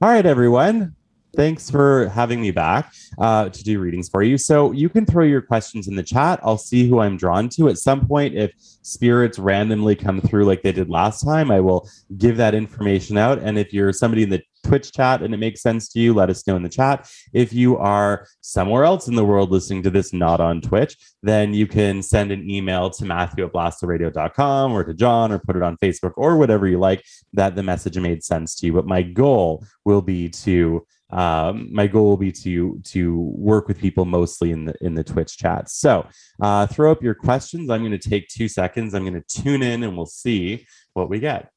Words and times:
All 0.00 0.08
right, 0.08 0.24
everyone. 0.24 0.94
Thanks 1.34 1.68
for 1.68 2.08
having 2.10 2.40
me 2.40 2.52
back 2.52 2.92
uh, 3.18 3.48
to 3.48 3.64
do 3.64 3.80
readings 3.80 4.08
for 4.08 4.22
you. 4.22 4.38
So 4.38 4.70
you 4.70 4.88
can 4.88 5.04
throw 5.04 5.24
your 5.24 5.42
questions 5.42 5.88
in 5.88 5.96
the 5.96 6.04
chat. 6.04 6.38
I'll 6.44 6.56
see 6.56 6.88
who 6.88 7.00
I'm 7.00 7.16
drawn 7.16 7.48
to 7.56 7.68
at 7.68 7.78
some 7.78 8.06
point. 8.06 8.36
If 8.36 8.52
spirits 8.56 9.40
randomly 9.40 9.96
come 9.96 10.20
through 10.20 10.44
like 10.44 10.62
they 10.62 10.70
did 10.70 10.88
last 10.88 11.24
time, 11.24 11.50
I 11.50 11.58
will 11.58 11.90
give 12.16 12.36
that 12.36 12.54
information 12.54 13.18
out. 13.18 13.40
And 13.40 13.58
if 13.58 13.72
you're 13.72 13.92
somebody 13.92 14.22
in 14.22 14.30
the 14.30 14.40
Twitch 14.68 14.92
chat 14.92 15.22
and 15.22 15.32
it 15.32 15.38
makes 15.38 15.62
sense 15.62 15.88
to 15.90 16.00
you, 16.00 16.14
let 16.14 16.30
us 16.30 16.46
know 16.46 16.56
in 16.56 16.62
the 16.62 16.68
chat. 16.68 17.10
If 17.32 17.52
you 17.52 17.76
are 17.78 18.26
somewhere 18.40 18.84
else 18.84 19.08
in 19.08 19.14
the 19.14 19.24
world 19.24 19.50
listening 19.50 19.82
to 19.84 19.90
this, 19.90 20.12
not 20.12 20.40
on 20.40 20.60
Twitch, 20.60 20.96
then 21.22 21.54
you 21.54 21.66
can 21.66 22.02
send 22.02 22.30
an 22.30 22.48
email 22.48 22.90
to 22.90 23.04
Matthew 23.04 23.44
at 23.44 23.52
blasttheradio.com 23.52 24.72
or 24.72 24.84
to 24.84 24.94
John 24.94 25.32
or 25.32 25.38
put 25.38 25.56
it 25.56 25.62
on 25.62 25.76
Facebook 25.78 26.12
or 26.16 26.36
whatever 26.36 26.68
you 26.68 26.78
like 26.78 27.04
that 27.32 27.56
the 27.56 27.62
message 27.62 27.98
made 27.98 28.22
sense 28.22 28.54
to 28.56 28.66
you. 28.66 28.72
But 28.72 28.86
my 28.86 29.02
goal 29.02 29.64
will 29.84 30.02
be 30.02 30.28
to 30.28 30.86
um, 31.10 31.72
my 31.72 31.86
goal 31.86 32.10
will 32.10 32.16
be 32.18 32.32
to 32.32 32.80
to 32.84 33.18
work 33.34 33.66
with 33.66 33.78
people 33.78 34.04
mostly 34.04 34.50
in 34.50 34.66
the 34.66 34.74
in 34.82 34.94
the 34.94 35.04
Twitch 35.04 35.38
chat. 35.38 35.70
So 35.70 36.06
uh, 36.40 36.66
throw 36.66 36.92
up 36.92 37.02
your 37.02 37.14
questions. 37.14 37.70
I'm 37.70 37.80
going 37.80 37.98
to 37.98 38.10
take 38.10 38.28
two 38.28 38.48
seconds. 38.48 38.94
I'm 38.94 39.06
going 39.06 39.20
to 39.22 39.42
tune 39.42 39.62
in 39.62 39.82
and 39.82 39.96
we'll 39.96 40.06
see 40.06 40.66
what 40.92 41.08
we 41.08 41.18
get. 41.18 41.50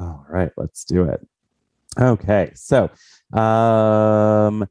All 0.00 0.19
right, 0.30 0.50
let's 0.56 0.84
do 0.84 1.04
it. 1.04 1.26
Okay, 1.98 2.52
so 2.54 2.90
um, 3.38 4.68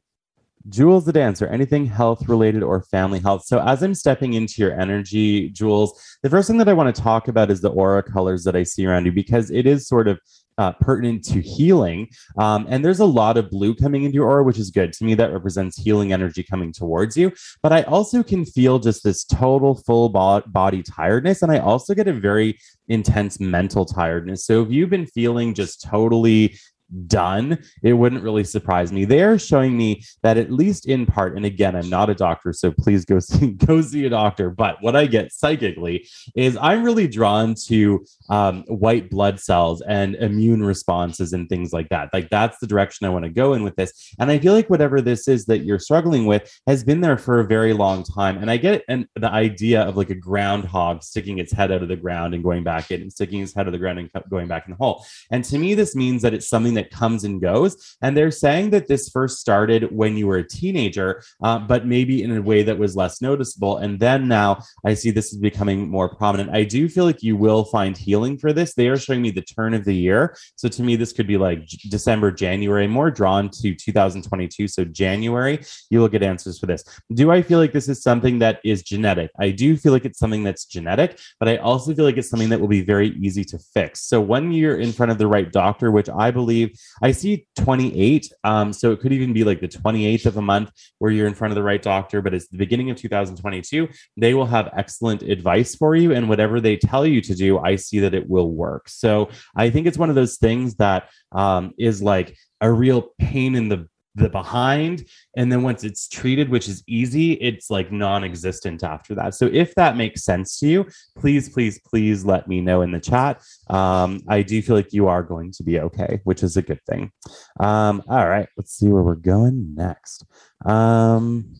Jules 0.68 1.04
the 1.06 1.12
dancer, 1.12 1.46
anything 1.46 1.86
health 1.86 2.28
related 2.28 2.62
or 2.62 2.82
family 2.82 3.18
health. 3.18 3.44
So, 3.44 3.60
as 3.60 3.82
I'm 3.82 3.94
stepping 3.94 4.34
into 4.34 4.60
your 4.60 4.78
energy, 4.78 5.48
Jules, 5.50 5.98
the 6.22 6.30
first 6.30 6.48
thing 6.48 6.58
that 6.58 6.68
I 6.68 6.74
want 6.74 6.94
to 6.94 7.02
talk 7.02 7.28
about 7.28 7.50
is 7.50 7.60
the 7.60 7.70
aura 7.70 8.02
colors 8.02 8.44
that 8.44 8.54
I 8.54 8.64
see 8.64 8.86
around 8.86 9.06
you 9.06 9.12
because 9.12 9.50
it 9.50 9.66
is 9.66 9.88
sort 9.88 10.06
of 10.06 10.20
uh, 10.60 10.72
pertinent 10.72 11.24
to 11.24 11.40
healing. 11.40 12.06
Um, 12.36 12.66
and 12.68 12.84
there's 12.84 13.00
a 13.00 13.06
lot 13.06 13.38
of 13.38 13.50
blue 13.50 13.74
coming 13.74 14.04
into 14.04 14.16
your 14.16 14.28
aura, 14.28 14.44
which 14.44 14.58
is 14.58 14.70
good. 14.70 14.92
To 14.92 15.04
me, 15.04 15.14
that 15.14 15.32
represents 15.32 15.78
healing 15.78 16.12
energy 16.12 16.42
coming 16.42 16.70
towards 16.70 17.16
you. 17.16 17.32
But 17.62 17.72
I 17.72 17.82
also 17.84 18.22
can 18.22 18.44
feel 18.44 18.78
just 18.78 19.02
this 19.02 19.24
total 19.24 19.74
full 19.74 20.10
bo- 20.10 20.42
body 20.46 20.82
tiredness. 20.82 21.40
And 21.40 21.50
I 21.50 21.60
also 21.60 21.94
get 21.94 22.08
a 22.08 22.12
very 22.12 22.58
intense 22.88 23.40
mental 23.40 23.86
tiredness. 23.86 24.44
So 24.44 24.62
if 24.62 24.70
you've 24.70 24.90
been 24.90 25.06
feeling 25.06 25.54
just 25.54 25.82
totally 25.82 26.58
done, 27.06 27.58
it 27.82 27.94
wouldn't 27.94 28.22
really 28.22 28.44
surprise 28.44 28.92
me. 28.92 29.04
They're 29.04 29.38
showing 29.38 29.76
me 29.76 30.02
that 30.22 30.36
at 30.36 30.50
least 30.50 30.86
in 30.86 31.06
part, 31.06 31.36
and 31.36 31.44
again, 31.44 31.76
I'm 31.76 31.88
not 31.88 32.10
a 32.10 32.14
doctor, 32.14 32.52
so 32.52 32.70
please 32.70 33.04
go 33.04 33.18
see 33.20 33.52
go 33.52 33.80
see 33.80 34.06
a 34.06 34.10
doctor. 34.10 34.50
But 34.50 34.78
what 34.80 34.96
I 34.96 35.06
get 35.06 35.32
psychically 35.32 36.08
is 36.34 36.56
I'm 36.60 36.84
really 36.84 37.08
drawn 37.08 37.54
to 37.66 38.04
um, 38.28 38.64
white 38.68 39.10
blood 39.10 39.40
cells 39.40 39.82
and 39.82 40.14
immune 40.16 40.62
responses 40.62 41.32
and 41.32 41.48
things 41.48 41.72
like 41.72 41.88
that. 41.90 42.10
Like 42.12 42.30
that's 42.30 42.58
the 42.58 42.66
direction 42.66 43.06
I 43.06 43.10
want 43.10 43.24
to 43.24 43.30
go 43.30 43.54
in 43.54 43.62
with 43.62 43.76
this. 43.76 44.14
And 44.18 44.30
I 44.30 44.38
feel 44.38 44.54
like 44.54 44.70
whatever 44.70 45.00
this 45.00 45.28
is 45.28 45.46
that 45.46 45.60
you're 45.60 45.78
struggling 45.78 46.26
with 46.26 46.50
has 46.66 46.84
been 46.84 47.00
there 47.00 47.18
for 47.18 47.40
a 47.40 47.44
very 47.46 47.72
long 47.72 48.04
time. 48.04 48.38
And 48.38 48.50
I 48.50 48.56
get 48.56 48.84
and 48.88 49.06
the 49.16 49.30
idea 49.30 49.82
of 49.82 49.96
like 49.96 50.10
a 50.10 50.14
groundhog 50.14 51.02
sticking 51.02 51.38
its 51.38 51.52
head 51.52 51.72
out 51.72 51.82
of 51.82 51.88
the 51.88 51.96
ground 51.96 52.34
and 52.34 52.42
going 52.42 52.64
back 52.64 52.90
in 52.90 53.02
and 53.02 53.12
sticking 53.12 53.40
its 53.40 53.54
head 53.54 53.62
out 53.62 53.68
of 53.68 53.72
the 53.72 53.78
ground 53.78 53.98
and 53.98 54.10
going 54.28 54.48
back 54.48 54.66
in 54.66 54.72
the 54.72 54.76
hole. 54.76 55.04
And 55.30 55.44
to 55.44 55.58
me, 55.58 55.74
this 55.74 55.94
means 55.94 56.22
that 56.22 56.34
it's 56.34 56.48
something 56.48 56.74
that 56.74 56.79
that 56.80 56.90
comes 56.90 57.24
and 57.24 57.40
goes. 57.40 57.96
And 58.00 58.16
they're 58.16 58.30
saying 58.30 58.70
that 58.70 58.88
this 58.88 59.08
first 59.08 59.38
started 59.38 59.94
when 59.94 60.16
you 60.16 60.26
were 60.26 60.38
a 60.38 60.48
teenager, 60.48 61.22
uh, 61.42 61.58
but 61.58 61.86
maybe 61.86 62.22
in 62.22 62.36
a 62.36 62.42
way 62.42 62.62
that 62.62 62.78
was 62.78 62.96
less 62.96 63.20
noticeable. 63.20 63.76
And 63.76 64.00
then 64.00 64.28
now 64.28 64.62
I 64.84 64.94
see 64.94 65.10
this 65.10 65.32
is 65.32 65.38
becoming 65.38 65.88
more 65.88 66.08
prominent. 66.14 66.50
I 66.50 66.64
do 66.64 66.88
feel 66.88 67.04
like 67.04 67.22
you 67.22 67.36
will 67.36 67.64
find 67.64 67.96
healing 67.96 68.38
for 68.38 68.52
this. 68.52 68.74
They 68.74 68.88
are 68.88 68.96
showing 68.96 69.22
me 69.22 69.30
the 69.30 69.42
turn 69.42 69.74
of 69.74 69.84
the 69.84 69.94
year. 69.94 70.36
So 70.56 70.68
to 70.68 70.82
me, 70.82 70.96
this 70.96 71.12
could 71.12 71.26
be 71.26 71.36
like 71.36 71.66
December, 71.90 72.30
January, 72.30 72.86
more 72.86 73.10
drawn 73.10 73.50
to 73.50 73.74
2022. 73.74 74.68
So 74.68 74.84
January, 74.84 75.62
you 75.90 76.00
will 76.00 76.08
get 76.08 76.22
answers 76.22 76.58
for 76.58 76.66
this. 76.66 76.84
Do 77.12 77.30
I 77.30 77.42
feel 77.42 77.58
like 77.58 77.72
this 77.72 77.88
is 77.88 78.02
something 78.02 78.38
that 78.38 78.60
is 78.64 78.82
genetic? 78.82 79.30
I 79.38 79.50
do 79.50 79.76
feel 79.76 79.92
like 79.92 80.04
it's 80.04 80.18
something 80.18 80.44
that's 80.44 80.64
genetic, 80.64 81.18
but 81.38 81.48
I 81.48 81.58
also 81.58 81.94
feel 81.94 82.04
like 82.04 82.16
it's 82.16 82.30
something 82.30 82.48
that 82.48 82.60
will 82.60 82.68
be 82.68 82.82
very 82.82 83.10
easy 83.20 83.44
to 83.44 83.58
fix. 83.58 84.00
So 84.00 84.20
when 84.20 84.52
you're 84.52 84.78
in 84.78 84.92
front 84.92 85.12
of 85.12 85.18
the 85.18 85.26
right 85.26 85.50
doctor, 85.52 85.90
which 85.90 86.08
I 86.08 86.30
believe 86.30 86.69
I 87.02 87.12
see 87.12 87.46
28. 87.56 88.32
Um, 88.44 88.72
so 88.72 88.92
it 88.92 89.00
could 89.00 89.12
even 89.12 89.32
be 89.32 89.44
like 89.44 89.60
the 89.60 89.68
28th 89.68 90.26
of 90.26 90.36
a 90.36 90.42
month 90.42 90.70
where 90.98 91.10
you're 91.10 91.26
in 91.26 91.34
front 91.34 91.52
of 91.52 91.56
the 91.56 91.62
right 91.62 91.82
doctor, 91.82 92.22
but 92.22 92.34
it's 92.34 92.48
the 92.48 92.58
beginning 92.58 92.90
of 92.90 92.96
2022. 92.96 93.88
They 94.16 94.34
will 94.34 94.46
have 94.46 94.70
excellent 94.76 95.22
advice 95.22 95.74
for 95.74 95.94
you. 95.94 96.12
And 96.12 96.28
whatever 96.28 96.60
they 96.60 96.76
tell 96.76 97.06
you 97.06 97.20
to 97.22 97.34
do, 97.34 97.58
I 97.58 97.76
see 97.76 98.00
that 98.00 98.14
it 98.14 98.28
will 98.28 98.50
work. 98.50 98.88
So 98.88 99.30
I 99.56 99.70
think 99.70 99.86
it's 99.86 99.98
one 99.98 100.10
of 100.10 100.16
those 100.16 100.36
things 100.36 100.76
that 100.76 101.10
um, 101.32 101.72
is 101.78 102.02
like 102.02 102.36
a 102.60 102.70
real 102.70 103.10
pain 103.18 103.54
in 103.54 103.68
the 103.68 103.88
the 104.14 104.28
behind 104.28 105.04
and 105.36 105.52
then 105.52 105.62
once 105.62 105.84
it's 105.84 106.08
treated 106.08 106.48
which 106.48 106.68
is 106.68 106.82
easy 106.88 107.32
it's 107.34 107.70
like 107.70 107.92
non-existent 107.92 108.82
after 108.82 109.14
that. 109.14 109.34
So 109.34 109.46
if 109.46 109.74
that 109.76 109.96
makes 109.96 110.24
sense 110.24 110.58
to 110.60 110.66
you 110.66 110.86
please 111.16 111.48
please 111.48 111.80
please 111.80 112.24
let 112.24 112.48
me 112.48 112.60
know 112.60 112.82
in 112.82 112.90
the 112.90 113.00
chat. 113.00 113.42
Um, 113.68 114.20
i 114.28 114.42
do 114.42 114.60
feel 114.62 114.76
like 114.76 114.92
you 114.92 115.06
are 115.06 115.22
going 115.22 115.52
to 115.52 115.62
be 115.62 115.78
okay 115.80 116.20
which 116.24 116.42
is 116.42 116.56
a 116.56 116.62
good 116.62 116.80
thing. 116.88 117.12
Um, 117.60 118.02
all 118.08 118.28
right 118.28 118.48
let's 118.56 118.76
see 118.76 118.88
where 118.88 119.02
we're 119.02 119.14
going 119.14 119.74
next. 119.74 120.24
Um, 120.64 121.54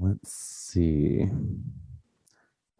let's 0.00 0.34
see. 0.34 1.26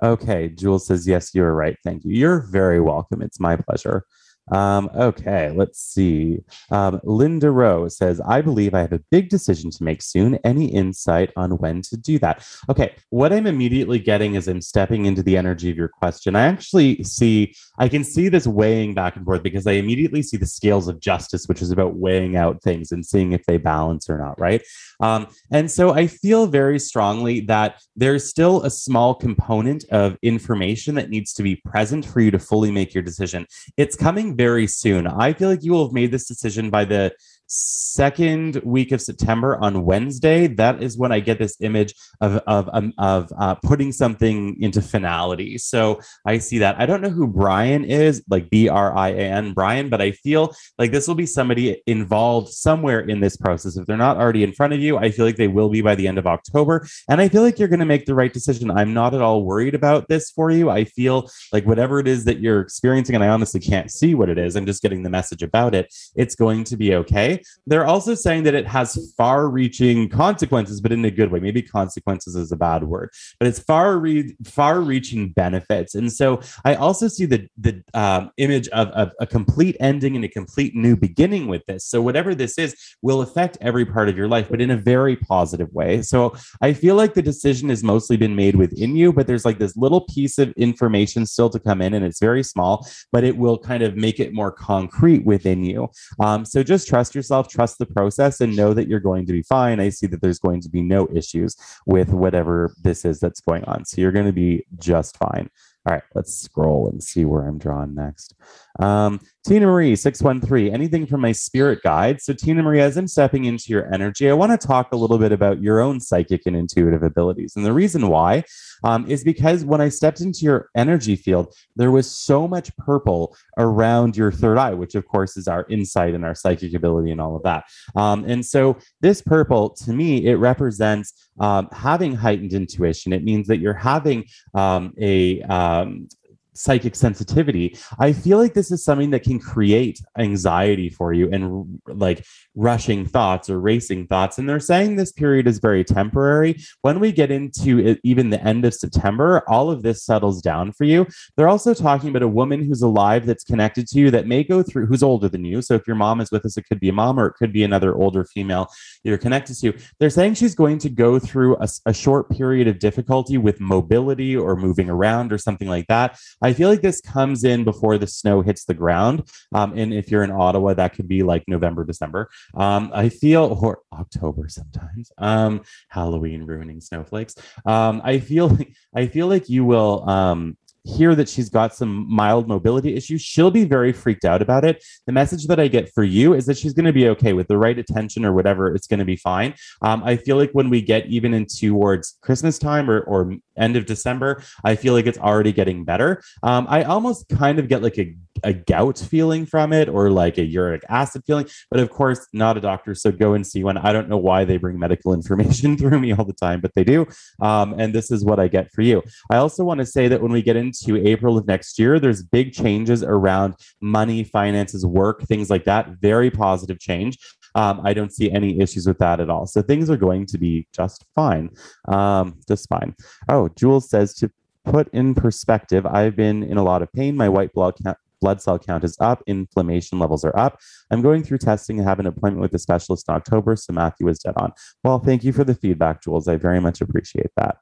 Okay 0.03 0.49
jules 0.49 0.89
says 0.89 1.07
yes 1.07 1.35
you're 1.35 1.55
right. 1.55 1.77
Thank 1.85 2.05
you. 2.05 2.15
You're 2.15 2.41
very 2.51 2.81
welcome. 2.81 3.23
It's 3.23 3.39
my 3.39 3.55
pleasure 3.55 4.05
um, 4.53 4.91
okay, 4.95 5.51
let's 5.51 5.81
see. 5.81 6.41
Um, 6.71 7.01
Linda 7.03 7.51
Rowe 7.51 7.89
says, 7.89 8.21
I 8.21 8.43
believe 8.43 8.75
I 8.75 8.81
have 8.81 8.93
a 8.93 9.03
big 9.11 9.29
decision 9.29 9.71
to 9.71 9.85
make 9.85 10.03
soon. 10.03 10.39
Any 10.45 10.67
insight 10.67 11.33
on 11.37 11.53
when 11.59 11.83
to 11.83 11.97
do 11.97 12.19
that? 12.19 12.47
Okay, 12.69 12.95
what 13.11 13.33
I'm 13.33 13.47
immediately 13.47 13.99
getting 13.99 14.35
is 14.35 14.47
I'm 14.47 14.61
stepping 14.61 15.07
into 15.07 15.23
the 15.23 15.37
energy 15.37 15.71
of 15.71 15.77
your 15.77 15.89
question. 15.89 16.37
I 16.37 16.43
actually 16.43 17.03
see, 17.05 17.55
I 17.79 17.89
can 17.89 18.05
see 18.05 18.29
this 18.29 18.47
weighing 18.47 18.95
back 18.95 19.17
and 19.17 19.25
forth 19.25 19.43
because 19.43 19.67
I 19.67 19.73
immediately 19.73 20.23
see 20.23 20.37
the 20.37 20.47
scales 20.47 20.89
of 20.89 21.01
justice, 21.01 21.47
which 21.47 21.63
is 21.63 21.71
about 21.71 21.97
weighing 21.97 22.37
out 22.37 22.63
things 22.63 22.93
and 22.93 23.05
seeing 23.05 23.33
if 23.33 23.47
they 23.47 23.57
balance 23.57 24.11
or 24.11 24.19
not, 24.19 24.39
right? 24.39 24.63
Um, 25.01 25.27
and 25.51 25.71
so 25.71 25.93
I 25.93 26.07
feel 26.07 26.47
very 26.47 26.79
strongly 26.79 27.41
that 27.41 27.83
there's 27.97 28.29
still 28.29 28.63
a 28.63 28.71
small 28.71 29.15
component 29.15 29.85
of 29.91 30.17
information 30.23 30.95
that 30.97 31.11
needs 31.11 31.33
to 31.35 31.43
be 31.43 31.57
present 31.57 32.05
for 32.05 32.21
you 32.21 32.31
to 32.31 32.39
fully 32.39 32.71
make 32.71 32.95
your 32.95 33.03
decision. 33.03 33.47
It's 33.77 33.97
coming 33.97 34.34
very 34.37 34.67
soon. 34.67 35.07
I 35.07 35.33
feel 35.33 35.49
like 35.49 35.63
you 35.63 35.73
will 35.73 35.87
have 35.87 35.95
made 35.95 36.11
this 36.11 36.27
decision 36.27 36.71
by 36.71 36.85
the 36.85 37.13
second 37.47 38.61
week 38.65 38.93
of 38.93 39.01
September 39.01 39.57
on 39.61 39.85
Wednesday. 39.85 40.47
That 40.47 40.83
is 40.83 40.99
when 40.99 41.13
I 41.13 41.21
get 41.21 41.39
this 41.39 41.57
image 41.61 41.95
of 42.21 42.37
of 42.47 42.69
um, 42.73 42.93
of 42.99 43.31
uh, 43.39 43.55
putting 43.57 43.93
something 43.93 44.61
into 44.61 44.83
finality. 44.83 45.59
So 45.59 46.01
I 46.27 46.39
see 46.39 46.59
that. 46.59 46.77
I 46.79 46.87
don't 46.87 47.01
know 47.01 47.11
who 47.11 47.27
Brian 47.27 47.85
is, 47.85 48.23
like 48.29 48.51
B 48.51 48.69
R 48.69 48.97
I 48.97 49.11
A 49.11 49.19
N 49.19 49.53
Brian, 49.53 49.89
but 49.89 50.01
I 50.01 50.13
feel 50.13 50.55
like 50.79 50.93
this 50.93 51.07
will 51.07 51.15
be 51.15 51.27
somebody 51.27 51.83
involved 51.87 52.49
somewhere 52.49 53.01
in 53.01 53.21
this 53.21 53.37
process. 53.37 53.77
If 53.77 53.87
they're 53.87 53.97
not 53.97 54.17
already 54.17 54.43
in 54.43 54.53
front 54.53 54.73
of 54.73 54.81
you, 54.81 54.97
I 54.99 55.11
feel 55.11 55.25
like 55.25 55.37
they 55.37 55.49
will 55.49 55.69
be 55.69 55.83
by 55.83 55.95
the 55.95 56.09
end 56.09 56.19
of 56.19 56.27
October. 56.27 56.87
And 57.09 57.21
I 57.21 57.29
feel 57.29 57.43
like 57.43 57.59
you're 57.59 57.69
going 57.69 57.81
to 57.81 57.87
make 57.87 58.07
the 58.07 58.15
right 58.15 58.33
decision. 58.33 58.71
I'm 58.71 58.95
not 58.95 59.15
at 59.15 59.23
all 59.23 59.45
worried 59.45 59.75
about 59.75 60.09
this 60.09 60.31
for 60.31 60.51
you. 60.51 60.71
I 60.71 60.85
feel 60.85 61.31
like 61.53 61.67
whatever 61.67 61.99
it 61.99 62.09
is 62.09 62.25
that 62.25 62.41
you're 62.41 62.61
experiencing, 62.61 63.15
and 63.15 63.25
I 63.25 63.29
honestly 63.29 63.61
can't 63.61 63.91
see 63.91 64.15
what 64.15 64.29
it 64.29 64.39
is. 64.39 64.57
I'm 64.57 64.67
just 64.67 64.83
getting 64.83 65.03
the 65.03 65.11
message 65.11 65.43
about 65.43 65.75
it. 65.75 65.93
It's 66.17 66.35
going 66.35 66.65
to 66.65 66.77
be 66.77 66.95
okay. 66.95 67.34
They're 67.67 67.87
also 67.87 68.15
saying 68.15 68.45
that 68.45 68.55
it 68.55 68.67
has 68.67 69.13
far 69.17 69.49
reaching 69.49 70.09
consequences, 70.09 70.81
but 70.81 70.93
in 70.93 71.05
a 71.05 71.11
good 71.11 71.31
way. 71.31 71.41
Maybe 71.41 71.63
consequences 71.63 72.37
is 72.37 72.53
a 72.53 72.57
bad 72.57 72.85
word, 72.85 73.11
but 73.39 73.49
it's 73.49 73.59
far 73.59 73.99
re- 73.99 74.37
far 74.45 74.81
reaching 74.81 75.31
benefits. 75.31 75.95
And 75.95 76.13
so 76.13 76.41
I 76.65 76.75
also 76.75 77.09
see 77.09 77.27
the, 77.27 77.49
the 77.59 77.83
um, 77.95 78.31
image 78.37 78.69
of, 78.69 78.89
of 78.89 79.13
a 79.21 79.27
complete 79.27 79.77
ending 79.81 80.17
and 80.17 80.25
a 80.25 80.29
complete 80.29 80.75
new 80.75 80.97
beginning 80.97 81.49
with 81.49 81.65
this. 81.67 81.85
So 81.85 82.01
whatever 82.01 82.35
this 82.35 82.59
is 82.59 82.77
will 83.03 83.23
affect 83.23 83.59
every 83.61 83.85
part 83.85 84.09
of 84.09 84.17
your 84.17 84.29
life, 84.29 84.49
but 84.51 84.61
in 84.61 84.71
a 84.71 84.77
very 84.77 85.17
positive 85.17 85.73
way. 85.73 86.03
So 86.03 86.35
I 86.61 86.73
feel 86.73 86.95
like 86.95 87.15
the 87.15 87.23
decision 87.23 87.69
has 87.69 87.83
mostly 87.83 88.17
been 88.17 88.37
made 88.37 88.57
within 88.57 88.97
you, 88.97 89.13
but 89.13 89.27
there's 89.27 89.45
like 89.45 89.59
this 89.59 89.77
little 89.77 90.03
piece 90.03 90.39
of 90.39 90.53
information 90.53 91.27
still 91.27 91.51
to 91.51 91.59
come 91.59 91.81
in, 91.81 91.95
and 91.95 92.05
it's 92.05 92.21
very 92.21 92.43
small, 92.43 92.87
but 93.13 93.25
it 93.25 93.37
will 93.37 93.59
kind 93.59 93.83
of 93.83 93.97
make 93.97 94.21
it 94.21 94.33
more 94.33 94.53
concrete 94.53 95.25
within 95.25 95.65
you. 95.65 95.89
Um, 96.21 96.45
so 96.45 96.63
just 96.63 96.89
trust 96.89 97.15
yourself 97.15 97.24
yourself, 97.25 97.49
trust 97.49 97.79
the 97.79 97.87
process, 97.87 98.41
and 98.41 98.55
know 98.55 98.75
that 98.75 98.87
you're 98.87 99.01
going 99.01 99.25
to 99.27 99.33
be 99.33 99.43
fine. 99.43 99.81
I 99.81 99.89
see 99.89 100.07
that 100.09 100.21
there's 100.21 100.39
going 100.39 100.61
to 100.61 100.69
be 100.69 100.83
no 100.83 101.09
issues 101.13 101.57
with 101.87 102.11
whatever 102.11 102.75
this 102.83 103.05
is 103.05 103.19
that's 103.19 103.41
going 103.41 103.65
on. 103.65 103.85
So 103.87 104.01
you're 104.01 104.13
going 104.13 104.27
to 104.27 104.33
be 104.33 104.67
just 104.79 105.17
fine. 105.17 105.49
All 105.87 105.93
right, 105.93 106.03
let's 106.15 106.35
scroll 106.35 106.89
and 106.89 107.03
see 107.03 107.27
where 107.27 107.47
I'm 107.47 107.59
drawn 107.59 107.95
next. 107.95 108.35
Um, 108.81 109.21
Tina 109.47 109.67
Marie, 109.67 109.95
613, 109.95 110.73
anything 110.73 111.05
from 111.05 111.21
my 111.21 111.33
spirit 111.33 111.83
guide? 111.83 112.23
So, 112.23 112.33
Tina 112.33 112.63
Marie, 112.63 112.81
as 112.81 112.97
I'm 112.97 113.07
stepping 113.07 113.45
into 113.45 113.67
your 113.69 113.93
energy, 113.93 114.31
I 114.31 114.33
want 114.33 114.59
to 114.59 114.67
talk 114.67 114.93
a 114.93 114.97
little 114.97 115.19
bit 115.19 115.33
about 115.33 115.63
your 115.63 115.81
own 115.81 116.01
psychic 116.01 116.47
and 116.47 116.57
intuitive 116.57 117.03
abilities. 117.03 117.53
And 117.55 117.67
the 117.67 117.73
reason 117.75 118.09
why 118.09 118.45
um, 118.83 119.07
is 119.11 119.23
because 119.23 119.67
when 119.67 119.83
I 119.83 119.91
stepped 119.91 120.23
into 120.23 120.47
your 120.47 120.71
energy 120.75 121.17
field, 121.17 121.55
there 121.77 121.91
was 121.91 122.11
so 122.11 122.49
much 122.49 122.75
purple 122.79 123.37
around 123.59 124.17
your 124.17 124.33
third 124.33 124.57
eye, 124.57 124.73
which 124.73 124.95
of 124.95 125.07
course 125.07 125.37
is 125.37 125.47
our 125.47 125.67
insight 125.69 126.15
and 126.15 126.25
our 126.25 126.35
psychic 126.35 126.73
ability 126.73 127.11
and 127.11 127.21
all 127.21 127.37
of 127.37 127.43
that. 127.43 127.65
Um, 127.95 128.25
and 128.25 128.45
so, 128.45 128.79
this 129.03 129.21
purple, 129.21 129.69
to 129.85 129.93
me, 129.93 130.27
it 130.27 130.37
represents 130.37 131.29
um, 131.41 131.69
having 131.73 132.15
heightened 132.15 132.53
intuition. 132.53 133.13
It 133.13 133.25
means 133.25 133.47
that 133.49 133.59
you're 133.59 133.75
having 133.75 134.27
um, 134.55 134.95
a 134.99 135.43
um, 135.43 136.09
psychic 136.55 136.95
sensitivity 136.95 137.77
i 137.99 138.13
feel 138.13 138.39
like 138.39 138.55
this 138.55 138.71
is 138.71 138.85
something 138.85 139.11
that 139.11 139.23
can 139.23 139.39
create 139.39 140.01
anxiety 140.19 140.89
for 140.89 141.13
you 141.13 141.29
and 141.31 141.81
like 141.87 142.25
rushing 142.55 143.05
thoughts 143.05 143.51
or 143.51 143.61
racing 143.61 144.07
thoughts. 144.07 144.39
And 144.39 144.49
they're 144.49 144.61
saying 144.61 144.97
this 144.97 145.13
period 145.13 145.47
is 145.47 145.59
very 145.59 145.85
temporary. 145.85 146.61
When 146.83 147.01
we 147.01 147.13
get 147.13 147.31
into 147.31 147.79
it, 147.79 148.01
even 148.05 148.31
the 148.31 148.43
end 148.43 148.65
of 148.65 148.75
september 148.75 149.43
all 149.49 149.71
of 149.71 149.83
this 149.83 150.05
settles 150.05 150.41
down 150.41 150.73
for 150.73 150.85
you. 150.85 151.07
They're 151.37 151.49
also 151.49 151.75
talking 151.75 152.11
about 152.11 152.23
a 152.23 152.29
woman 152.29 152.63
who's 152.63 152.83
alive 152.83 153.27
that's 153.27 153.45
connected 153.45 153.87
to 153.89 153.99
you 153.99 154.11
that 154.11 154.27
may 154.27 154.45
go 154.45 154.63
through 154.63 154.87
who's 154.87 155.03
older 155.03 155.29
than 155.29 155.45
you. 155.45 155.63
So 155.63 155.75
if 155.75 155.87
your 155.87 155.97
mom 155.97 156.21
is 156.21 156.31
with 156.31 156.45
us 156.45 156.57
it 156.57 156.67
could 156.67 156.81
be 156.81 156.89
a 156.89 156.93
mom 156.93 157.19
or 157.19 157.27
it 157.27 157.35
could 157.35 157.53
be 157.53 157.65
another 157.65 157.95
older 157.95 158.25
female 158.25 158.69
you're 159.03 159.19
connected 159.19 159.57
to 159.59 159.73
they're 159.99 160.11
saying 160.11 160.35
she's 160.35 160.55
going 160.55 160.79
to 160.79 160.89
go 160.89 161.19
through 161.19 161.57
a, 161.57 161.69
a 161.87 161.95
short 161.95 162.31
period 162.31 162.69
of 162.69 162.79
difficulty 162.79 163.39
with 163.39 163.61
mobility 163.61 164.37
or 164.37 164.57
moving 164.57 164.89
around 164.89 165.33
or 165.33 165.39
something 165.39 165.69
like 165.69 165.87
that 165.89 166.19
I 166.45 166.53
feel 166.53 166.69
like 166.69 166.83
this 166.83 167.01
comes 167.01 167.43
in 167.43 167.65
before 167.65 167.97
the 167.97 168.07
snow 168.07 168.43
hits 168.43 168.67
the 168.67 168.75
ground. 168.75 169.27
Um, 169.55 169.73
and 169.79 169.95
if 169.95 170.11
you're 170.11 170.25
in 170.25 170.31
Ottawa, 170.31 170.75
that 170.75 170.93
could 170.93 171.09
be 171.09 171.23
like 171.23 171.43
November, 171.49 171.85
December. 171.85 172.29
Um, 172.55 172.91
I 172.93 173.09
feel, 173.09 173.59
or 173.63 173.81
October 173.95 174.51
sometimes. 174.51 175.11
Um, 175.17 175.63
Halloween 175.89 176.43
ruining 176.45 176.83
snowflakes. 176.83 177.35
Um, 177.65 178.03
I 178.05 178.19
feel, 178.19 178.59
I 178.95 179.07
feel 179.07 179.27
like 179.27 179.49
you 179.49 179.65
will 179.65 180.07
um, 180.07 180.59
hear 180.85 181.15
that 181.15 181.29
she's 181.29 181.49
got 181.49 181.75
some 181.75 182.07
mild 182.09 182.47
mobility 182.47 182.95
issues, 182.95 183.23
she'll 183.23 183.51
be 183.51 183.65
very 183.65 183.93
freaked 183.93 184.25
out 184.25 184.43
about 184.43 184.65
it. 184.65 184.85
The 185.07 185.13
message 185.13 185.47
that 185.47 185.59
I 185.59 185.69
get 185.69 185.91
for 185.93 186.05
you 186.05 186.35
is 186.35 186.47
that 186.47 186.59
she's 186.59 186.75
going 186.75 186.85
to 186.85 186.93
be 186.93 187.09
okay 187.09 187.33
with 187.33 187.49
the 187.49 187.59
right 187.59 187.79
attention 187.79 188.25
or 188.25 188.33
whatever. 188.33 188.75
It's 188.75 188.87
going 188.87 188.99
to 188.99 189.05
be 189.05 189.17
fine. 189.17 189.55
Um, 189.83 190.03
I 190.05 190.17
feel 190.17 190.37
like 190.37 190.51
when 190.53 190.71
we 190.71 190.83
get 190.83 191.07
even 191.07 191.35
in 191.35 191.47
towards 191.47 192.19
Christmas 192.21 192.59
time 192.59 192.91
or, 192.91 193.01
or 193.01 193.35
end 193.57 193.77
of 193.77 193.87
December, 193.87 194.43
I 194.63 194.77
feel 194.77 194.93
like 194.93 195.07
it's 195.07 195.19
already 195.19 195.53
getting 195.53 195.85
better. 195.85 196.23
Um, 196.43 196.67
I 196.69 196.83
almost 196.83 197.29
kind 197.29 197.59
of 197.59 197.69
get 197.69 197.83
like 197.83 197.99
a, 197.99 198.15
a 198.45 198.53
gout 198.53 198.99
feeling 198.99 199.47
from 199.47 199.73
it 199.73 199.89
or 199.89 200.11
like 200.11 200.39
a 200.39 200.45
uric 200.45 200.83
acid 200.89 201.23
feeling, 201.27 201.47
but 201.71 201.81
of 201.81 201.91
course, 201.91 202.27
not 202.33 202.57
a 202.57 202.61
doctor. 202.61 202.95
So 202.95 203.11
go 203.11 203.35
and 203.35 203.47
see 203.47 203.65
one. 203.65 203.79
I 203.79 203.93
don't 203.93 204.09
know 204.09 204.17
why 204.17 204.45
they 204.45 204.57
bring 204.57 204.79
medical 204.79 205.13
information 205.19 205.77
through 205.77 205.99
me 206.01 206.13
all 206.13 206.25
the 206.25 206.33
time, 206.33 206.61
but 206.61 206.75
they 206.75 206.85
do. 206.85 207.07
Um, 207.41 207.75
and 207.79 207.95
this 207.95 208.11
is 208.11 208.25
what 208.25 208.39
I 208.39 208.49
get 208.49 208.73
for 208.73 208.83
you. 208.83 209.03
I 209.31 209.37
also 209.37 209.65
want 209.65 209.81
to 209.81 209.87
say 209.87 210.09
that 210.09 210.23
when 210.23 210.33
we 210.33 210.43
get 210.43 210.57
into 210.57 210.97
April 210.97 211.37
of 211.37 211.47
next 211.47 211.79
year, 211.79 211.99
there's 211.99 212.23
big 212.23 212.53
changes 212.53 213.03
around 213.03 213.55
money, 213.81 214.25
finances, 214.25 214.85
work, 214.87 215.23
things 215.23 215.51
like 215.51 215.65
that. 215.65 215.89
Very 216.01 216.31
positive 216.31 216.79
change. 216.79 217.19
Um, 217.55 217.81
I 217.85 217.95
don't 217.95 218.13
see 218.13 218.31
any 218.31 218.61
issues 218.61 218.87
with 218.87 218.99
that 218.99 219.21
at 219.21 219.31
all. 219.31 219.47
So 219.47 219.63
things 219.63 219.89
are 219.89 219.97
going 219.97 220.27
to 220.27 220.39
be 220.39 220.67
just 220.73 221.05
fine. 221.15 221.51
Um, 221.87 222.41
just 222.49 222.69
fine. 222.69 222.95
Oh, 223.29 223.49
Jules 223.57 223.89
says 223.89 224.15
to 224.15 224.31
put 224.65 224.89
in 224.93 225.15
perspective, 225.15 225.87
I've 225.87 226.17
been 226.17 226.43
in 226.43 226.57
a 226.57 226.63
lot 226.63 226.83
of 226.83 226.93
pain. 226.93 227.17
My 227.17 227.29
white 227.29 227.53
blood 227.53 227.75
count, 227.83 227.99
blood 228.25 228.41
cell 228.41 228.59
count 228.59 228.85
is 228.85 228.97
up, 229.01 229.23
inflammation 229.27 229.99
levels 229.99 230.25
are 230.25 230.35
up. 230.35 230.59
I'm 230.91 231.03
going 231.03 231.23
through 231.23 231.39
testing 231.39 231.79
and 231.79 231.87
have 231.87 232.01
an 232.01 232.07
appointment 232.07 232.41
with 232.41 232.55
a 232.55 232.59
specialist 232.59 233.05
in 233.07 233.15
October. 233.15 233.55
So 233.55 233.75
Matthew 233.75 234.09
is 234.09 234.19
dead 234.19 234.33
on. 234.39 234.53
Well, 234.83 234.99
thank 234.99 235.25
you 235.25 235.33
for 235.35 235.45
the 235.45 235.55
feedback, 235.55 236.03
Jules. 236.03 236.27
I 236.27 236.37
very 236.37 236.59
much 236.59 236.81
appreciate 236.81 237.33
that. 237.37 237.59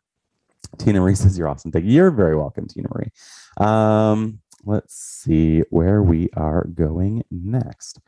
Tina 0.78 1.00
Marie 1.00 1.14
says 1.22 1.36
you're 1.36 1.48
awesome. 1.48 1.72
Thank 1.72 1.86
you. 1.86 1.90
You're 1.90 2.12
very 2.12 2.36
welcome, 2.36 2.68
Tina 2.68 2.88
Marie. 2.94 3.10
Um, 3.56 4.38
let's 4.64 4.94
see 4.94 5.64
where 5.70 6.00
we 6.00 6.30
are 6.36 6.68
going 6.72 7.24
next. 7.32 7.98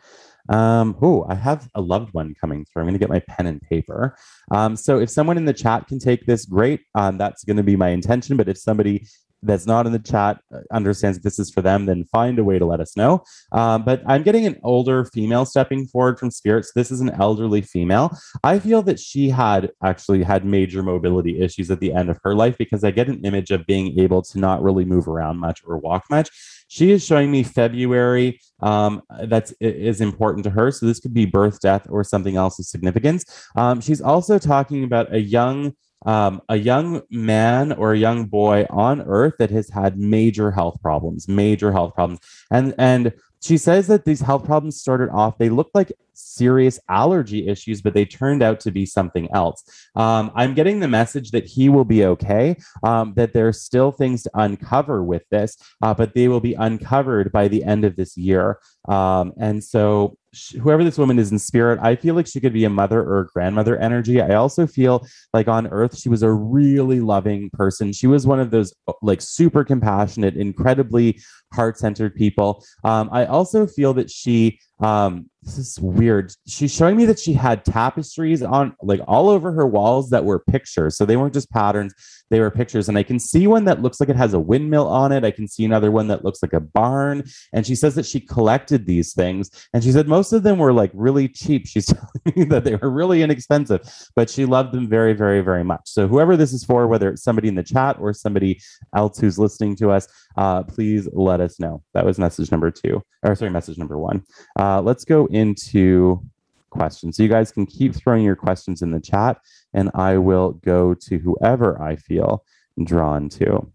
Um, 0.49 0.97
oh, 1.03 1.27
I 1.29 1.35
have 1.35 1.69
a 1.75 1.81
loved 1.81 2.15
one 2.15 2.37
coming 2.41 2.65
through. 2.65 2.83
I'm 2.83 2.87
going 2.87 2.95
to 2.95 3.01
get 3.01 3.09
my 3.09 3.23
pen 3.29 3.47
and 3.47 3.61
paper. 3.63 4.17
Um, 4.53 4.77
so 4.77 5.01
if 5.01 5.11
someone 5.11 5.39
in 5.39 5.47
the 5.47 5.53
chat 5.53 5.89
can 5.89 5.99
take 5.99 6.25
this, 6.27 6.45
great. 6.45 6.83
Um, 6.95 7.19
that's 7.19 7.43
going 7.43 7.57
to 7.57 7.65
be 7.65 7.75
my 7.75 7.89
intention. 7.89 8.37
But 8.37 8.49
if 8.49 8.59
somebody 8.59 9.09
that's 9.45 9.67
not 9.67 9.87
in 9.87 9.93
the 9.93 9.99
chat 9.99 10.41
uh, 10.53 10.61
understands 10.73 11.19
that 11.19 11.25
this 11.25 11.39
is 11.39 11.51
for 11.51 11.63
them, 11.63 11.87
then 11.87 12.05
find 12.05 12.39
a 12.39 12.45
way 12.45 12.59
to 12.59 12.65
let 12.65 12.81
us 12.81 12.97
know. 12.97 13.23
Um, 13.53 13.85
but 13.85 14.03
I'm 14.07 14.23
getting 14.23 14.47
an 14.47 14.59
older 14.63 15.05
female 15.05 15.45
stepping 15.45 15.87
forward 15.87 16.19
from 16.19 16.31
spirits. 16.31 16.73
This 16.75 16.91
is 16.91 17.01
an 17.01 17.11
elderly 17.11 17.63
female. 17.63 18.17
I 18.43 18.59
feel 18.59 18.83
that 18.83 18.99
she 18.99 19.31
had 19.31 19.71
actually 19.83 20.23
had 20.23 20.45
major 20.45 20.83
mobility 20.83 21.41
issues 21.41 21.71
at 21.71 21.81
the 21.81 21.93
end 21.93 22.11
of 22.11 22.19
her 22.25 22.35
life 22.35 22.57
because 22.59 22.85
I 22.85 22.91
get 22.91 23.09
an 23.09 23.25
image 23.25 23.51
of 23.51 23.67
being 23.67 23.99
able 23.99 24.23
to 24.23 24.39
not 24.39 24.63
really 24.63 24.85
move 24.85 25.09
around 25.09 25.39
much 25.39 25.63
or 25.67 25.79
walk 25.79 26.05
much. 26.11 26.31
She 26.69 26.91
is 26.91 27.05
showing 27.05 27.31
me 27.31 27.43
February 27.43 28.41
um, 28.61 29.03
that's 29.25 29.53
is 29.61 30.01
important 30.01 30.45
to 30.45 30.51
her. 30.51 30.71
So 30.71 30.87
this 30.87 31.01
could 31.01 31.15
be 31.15 31.27
birth, 31.27 31.61
death, 31.61 31.87
or 31.89 32.03
something 32.03 32.37
else 32.37 32.59
of 32.59 32.67
significance. 32.67 33.25
Um, 33.57 33.81
she's 33.81 34.01
also 34.01 34.39
talking 34.39 34.85
about 34.85 35.13
a 35.15 35.21
young 35.21 35.75
um, 36.05 36.43
a 36.49 36.57
young 36.57 37.03
man 37.11 37.73
or 37.73 37.93
a 37.93 37.99
young 37.99 38.27
boy 38.27 38.67
on 38.71 39.03
earth 39.03 39.35
that 39.39 39.51
has 39.51 39.71
had 39.71 39.99
major 39.99 40.51
health 40.51 40.81
problems 40.83 41.29
major 41.29 41.73
health 41.73 41.95
problems. 41.95 42.21
And 42.51 42.75
and 42.79 43.13
she 43.43 43.59
says 43.59 43.89
that 43.89 44.07
these 44.07 44.21
health 44.21 44.45
problems 44.45 44.81
started 44.81 45.11
off 45.11 45.39
they 45.39 45.51
looked 45.51 45.75
like 45.75 45.93
serious 46.15 46.79
allergy 46.89 47.49
issues 47.49 47.83
but 47.83 47.93
they 47.93 48.05
turned 48.05 48.43
out 48.43 48.61
to 48.61 48.71
be 48.71 48.87
something 48.87 49.29
else. 49.35 49.65
Um, 49.97 50.31
i'm 50.35 50.55
getting 50.55 50.81
the 50.81 50.89
message 50.89 51.31
that 51.33 51.47
he 51.47 51.69
will 51.69 51.85
be 51.85 52.05
okay 52.05 52.57
um, 52.83 53.15
that 53.17 53.33
there's 53.33 53.61
still 53.61 53.93
things 53.93 54.23
to 54.25 54.31
uncover 54.35 55.03
with 55.03 55.23
this 55.31 55.57
uh, 55.83 55.95
but 55.95 56.15
they 56.15 56.29
will 56.29 56.41
be 56.41 56.55
uncovered 56.55 57.33
by 57.33 57.49
the 57.49 57.65
end 57.65 57.85
of 57.85 57.97
this 57.97 58.17
year. 58.17 58.59
Um, 58.89 59.33
and 59.39 59.63
so 59.65 60.19
whoever 60.61 60.85
this 60.85 60.99
woman 60.99 61.19
is 61.19 61.33
in 61.33 61.39
spirit, 61.39 61.79
I 61.83 61.97
feel 61.97 62.15
like 62.15 62.27
she 62.27 62.41
could 62.41 62.53
be 62.53 62.65
a 62.65 62.71
mother 62.71 63.01
or 63.01 63.21
a 63.21 63.27
grandmother 63.27 63.77
energy. 63.77 64.21
I 64.21 64.35
also 64.35 64.67
feel 64.67 65.07
like 65.33 65.49
on 65.49 65.67
earth, 65.69 65.99
she 65.99 66.09
was 66.09 66.23
a 66.23 66.33
really 66.33 67.01
loving 67.01 67.51
person. 67.51 67.93
She 67.93 68.07
was 68.07 68.27
one 68.27 68.41
of 68.41 68.51
those 68.51 68.73
like 69.03 69.21
super 69.21 69.65
compassionate, 69.65 70.37
incredibly 70.37 71.21
heart 71.55 71.79
centered 71.79 72.15
people. 72.15 72.65
Um, 72.83 73.09
I 73.13 73.27
also 73.27 73.67
feel 73.67 73.95
that 73.95 74.11
she 74.11 74.59
um, 74.81 75.31
this 75.45 75.59
is 75.59 75.79
weird. 75.81 76.33
She's 76.47 76.75
showing 76.75 76.97
me 76.97 77.05
that 77.05 77.19
she 77.19 77.33
had 77.35 77.65
tapestries 77.65 78.43
on 78.43 78.75
like 78.83 79.01
all 79.07 79.29
over 79.29 79.53
her 79.53 79.67
walls 79.67 80.11
that 80.11 80.25
were 80.25 80.39
pictures. 80.39 80.97
So 80.97 81.05
they 81.05 81.17
weren't 81.17 81.35
just 81.35 81.51
patterns, 81.51 81.95
they 82.31 82.41
were 82.41 82.51
pictures. 82.51 82.89
And 82.89 82.97
I 82.97 83.03
can 83.03 83.19
see 83.19 83.47
one 83.47 83.65
that 83.67 83.83
looks 83.83 84.01
like 84.01 84.09
it 84.09 84.17
has 84.17 84.33
a 84.33 84.41
windmill 84.41 84.89
on 84.89 85.13
it. 85.13 85.25
I 85.25 85.31
can 85.31 85.47
see 85.47 85.65
another 85.65 85.91
one 85.91 86.09
that 86.09 86.25
looks 86.25 86.43
like 86.43 86.55
a 86.55 86.61
barn. 86.61 87.25
And 87.53 87.67
she 87.67 87.75
says 87.75 87.95
that 87.95 88.07
she 88.07 88.21
collected 88.21 88.87
these 88.87 89.13
things. 89.13 89.51
And 89.75 89.85
she 89.85 89.93
said 89.93 90.09
most 90.09 90.33
of 90.33 90.43
them 90.43 90.59
were 90.59 90.73
like 90.73 90.91
really 90.95 91.29
cheap. 91.29 91.67
She's 91.75 91.87
telling 91.87 92.37
me 92.37 92.45
that 92.45 92.65
they 92.65 92.77
were 92.77 92.91
really 92.91 93.23
inexpensive, 93.23 93.81
but 94.17 94.31
she 94.31 94.47
loved 94.47 94.73
them 94.73 94.89
very, 94.89 95.13
very, 95.13 95.43
very 95.43 95.65
much. 95.65 95.83
So 95.85 96.09
whoever 96.09 96.37
this 96.37 96.53
is 96.53 96.65
for, 96.65 96.87
whether 96.87 97.11
it's 97.11 97.23
somebody 97.23 97.49
in 97.49 97.55
the 97.55 97.63
chat 97.63 97.97
or 98.01 98.13
somebody 98.13 98.61
else 98.97 99.19
who's 99.19 99.39
listening 99.39 99.77
to 99.77 99.91
us, 99.91 100.09
uh, 100.37 100.63
please 100.63 101.09
let 101.13 101.41
us 101.41 101.44
know. 101.59 101.83
That 101.95 102.05
was 102.05 102.19
message 102.19 102.51
number 102.51 102.71
two, 102.71 103.03
or 103.23 103.35
sorry, 103.35 103.51
message 103.51 103.79
number 103.79 103.99
one. 103.99 104.25
Uh, 104.59 104.81
let's 104.81 105.05
go 105.05 105.27
into 105.27 106.23
questions. 106.71 107.17
So 107.17 107.23
you 107.23 107.29
guys 107.29 107.53
can 107.53 107.67
keep 107.67 107.95
throwing 107.95 108.25
your 108.25 108.37
questions 108.37 108.83
in 108.83 108.91
the 108.91 109.01
chat, 109.01 109.39
and 109.73 109.91
I 109.95 110.19
will 110.19 110.53
go 110.53 110.95
to 110.95 111.19
whoever 111.19 111.81
I 111.81 111.97
feel 111.97 112.45
drawn 112.83 113.29
to. 113.31 113.71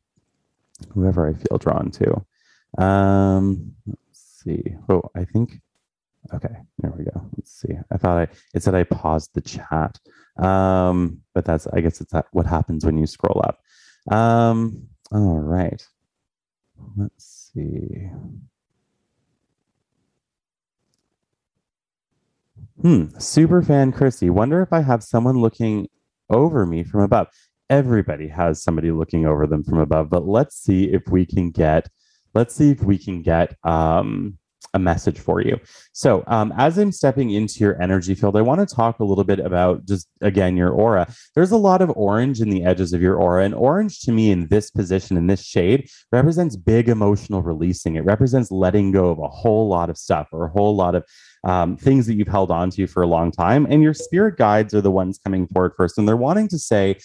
Whoever 0.93 1.27
I 1.27 1.33
feel 1.33 1.57
drawn 1.57 1.91
to. 1.91 2.25
Um, 2.81 3.73
let's 3.87 4.41
see. 4.43 4.75
Oh, 4.89 5.03
I 5.15 5.25
think. 5.25 5.61
Okay, 6.33 6.55
there 6.79 6.93
we 6.97 7.05
go. 7.05 7.29
Let's 7.37 7.51
see. 7.51 7.73
I 7.91 7.97
thought 7.97 8.17
I 8.17 8.27
it 8.53 8.61
said 8.61 8.75
I 8.75 8.83
paused 8.83 9.31
the 9.33 9.41
chat, 9.41 9.97
um, 10.37 11.21
but 11.33 11.45
that's 11.45 11.65
I 11.67 11.81
guess 11.81 12.01
it's 12.01 12.11
that 12.11 12.27
what 12.31 12.45
happens 12.45 12.85
when 12.85 12.97
you 12.97 13.07
scroll 13.07 13.41
up. 13.43 13.59
Um, 14.13 14.87
all 15.11 15.39
right. 15.39 15.85
Let's 16.97 17.51
see. 17.53 18.09
Hmm. 22.81 23.05
Super 23.17 23.61
fan 23.61 23.91
Christy. 23.91 24.29
Wonder 24.29 24.61
if 24.61 24.71
I 24.71 24.81
have 24.81 25.03
someone 25.03 25.37
looking 25.41 25.87
over 26.29 26.65
me 26.65 26.83
from 26.83 27.01
above. 27.01 27.27
Everybody 27.69 28.27
has 28.29 28.63
somebody 28.63 28.91
looking 28.91 29.25
over 29.25 29.45
them 29.45 29.63
from 29.63 29.79
above, 29.79 30.09
but 30.09 30.25
let's 30.25 30.55
see 30.55 30.85
if 30.85 31.03
we 31.09 31.25
can 31.25 31.51
get. 31.51 31.87
Let's 32.33 32.55
see 32.55 32.71
if 32.71 32.81
we 32.81 32.97
can 32.97 33.21
get 33.21 33.55
um, 33.63 34.37
a 34.73 34.79
message 34.79 35.19
for 35.19 35.41
you. 35.41 35.59
So, 35.93 36.23
um, 36.27 36.53
as 36.57 36.77
I'm 36.77 36.91
stepping 36.91 37.31
into 37.31 37.59
your 37.59 37.81
energy 37.81 38.15
field, 38.15 38.35
I 38.35 38.41
want 38.41 38.67
to 38.67 38.75
talk 38.75 38.99
a 38.99 39.03
little 39.03 39.23
bit 39.23 39.39
about 39.39 39.85
just 39.85 40.07
again 40.21 40.57
your 40.57 40.71
aura. 40.71 41.07
There's 41.35 41.51
a 41.51 41.57
lot 41.57 41.81
of 41.81 41.91
orange 41.95 42.41
in 42.41 42.49
the 42.49 42.63
edges 42.63 42.93
of 42.93 43.01
your 43.01 43.15
aura, 43.15 43.43
and 43.43 43.55
orange 43.55 44.01
to 44.01 44.11
me 44.11 44.31
in 44.31 44.47
this 44.47 44.69
position, 44.69 45.17
in 45.17 45.27
this 45.27 45.43
shade, 45.43 45.89
represents 46.11 46.55
big 46.55 46.89
emotional 46.89 47.41
releasing. 47.41 47.95
It 47.95 48.05
represents 48.05 48.51
letting 48.51 48.91
go 48.91 49.09
of 49.09 49.19
a 49.19 49.27
whole 49.27 49.67
lot 49.67 49.89
of 49.89 49.97
stuff 49.97 50.27
or 50.31 50.45
a 50.45 50.49
whole 50.49 50.75
lot 50.75 50.95
of 50.95 51.05
um, 51.43 51.77
things 51.77 52.05
that 52.07 52.15
you've 52.15 52.27
held 52.27 52.51
on 52.51 52.69
to 52.71 52.87
for 52.87 53.03
a 53.03 53.07
long 53.07 53.31
time. 53.31 53.65
And 53.69 53.81
your 53.81 53.93
spirit 53.93 54.37
guides 54.37 54.73
are 54.73 54.81
the 54.81 54.91
ones 54.91 55.19
coming 55.23 55.47
forward 55.47 55.73
first, 55.77 55.97
and 55.97 56.07
they're 56.07 56.17
wanting 56.17 56.47
to 56.49 56.59
say 56.59 56.97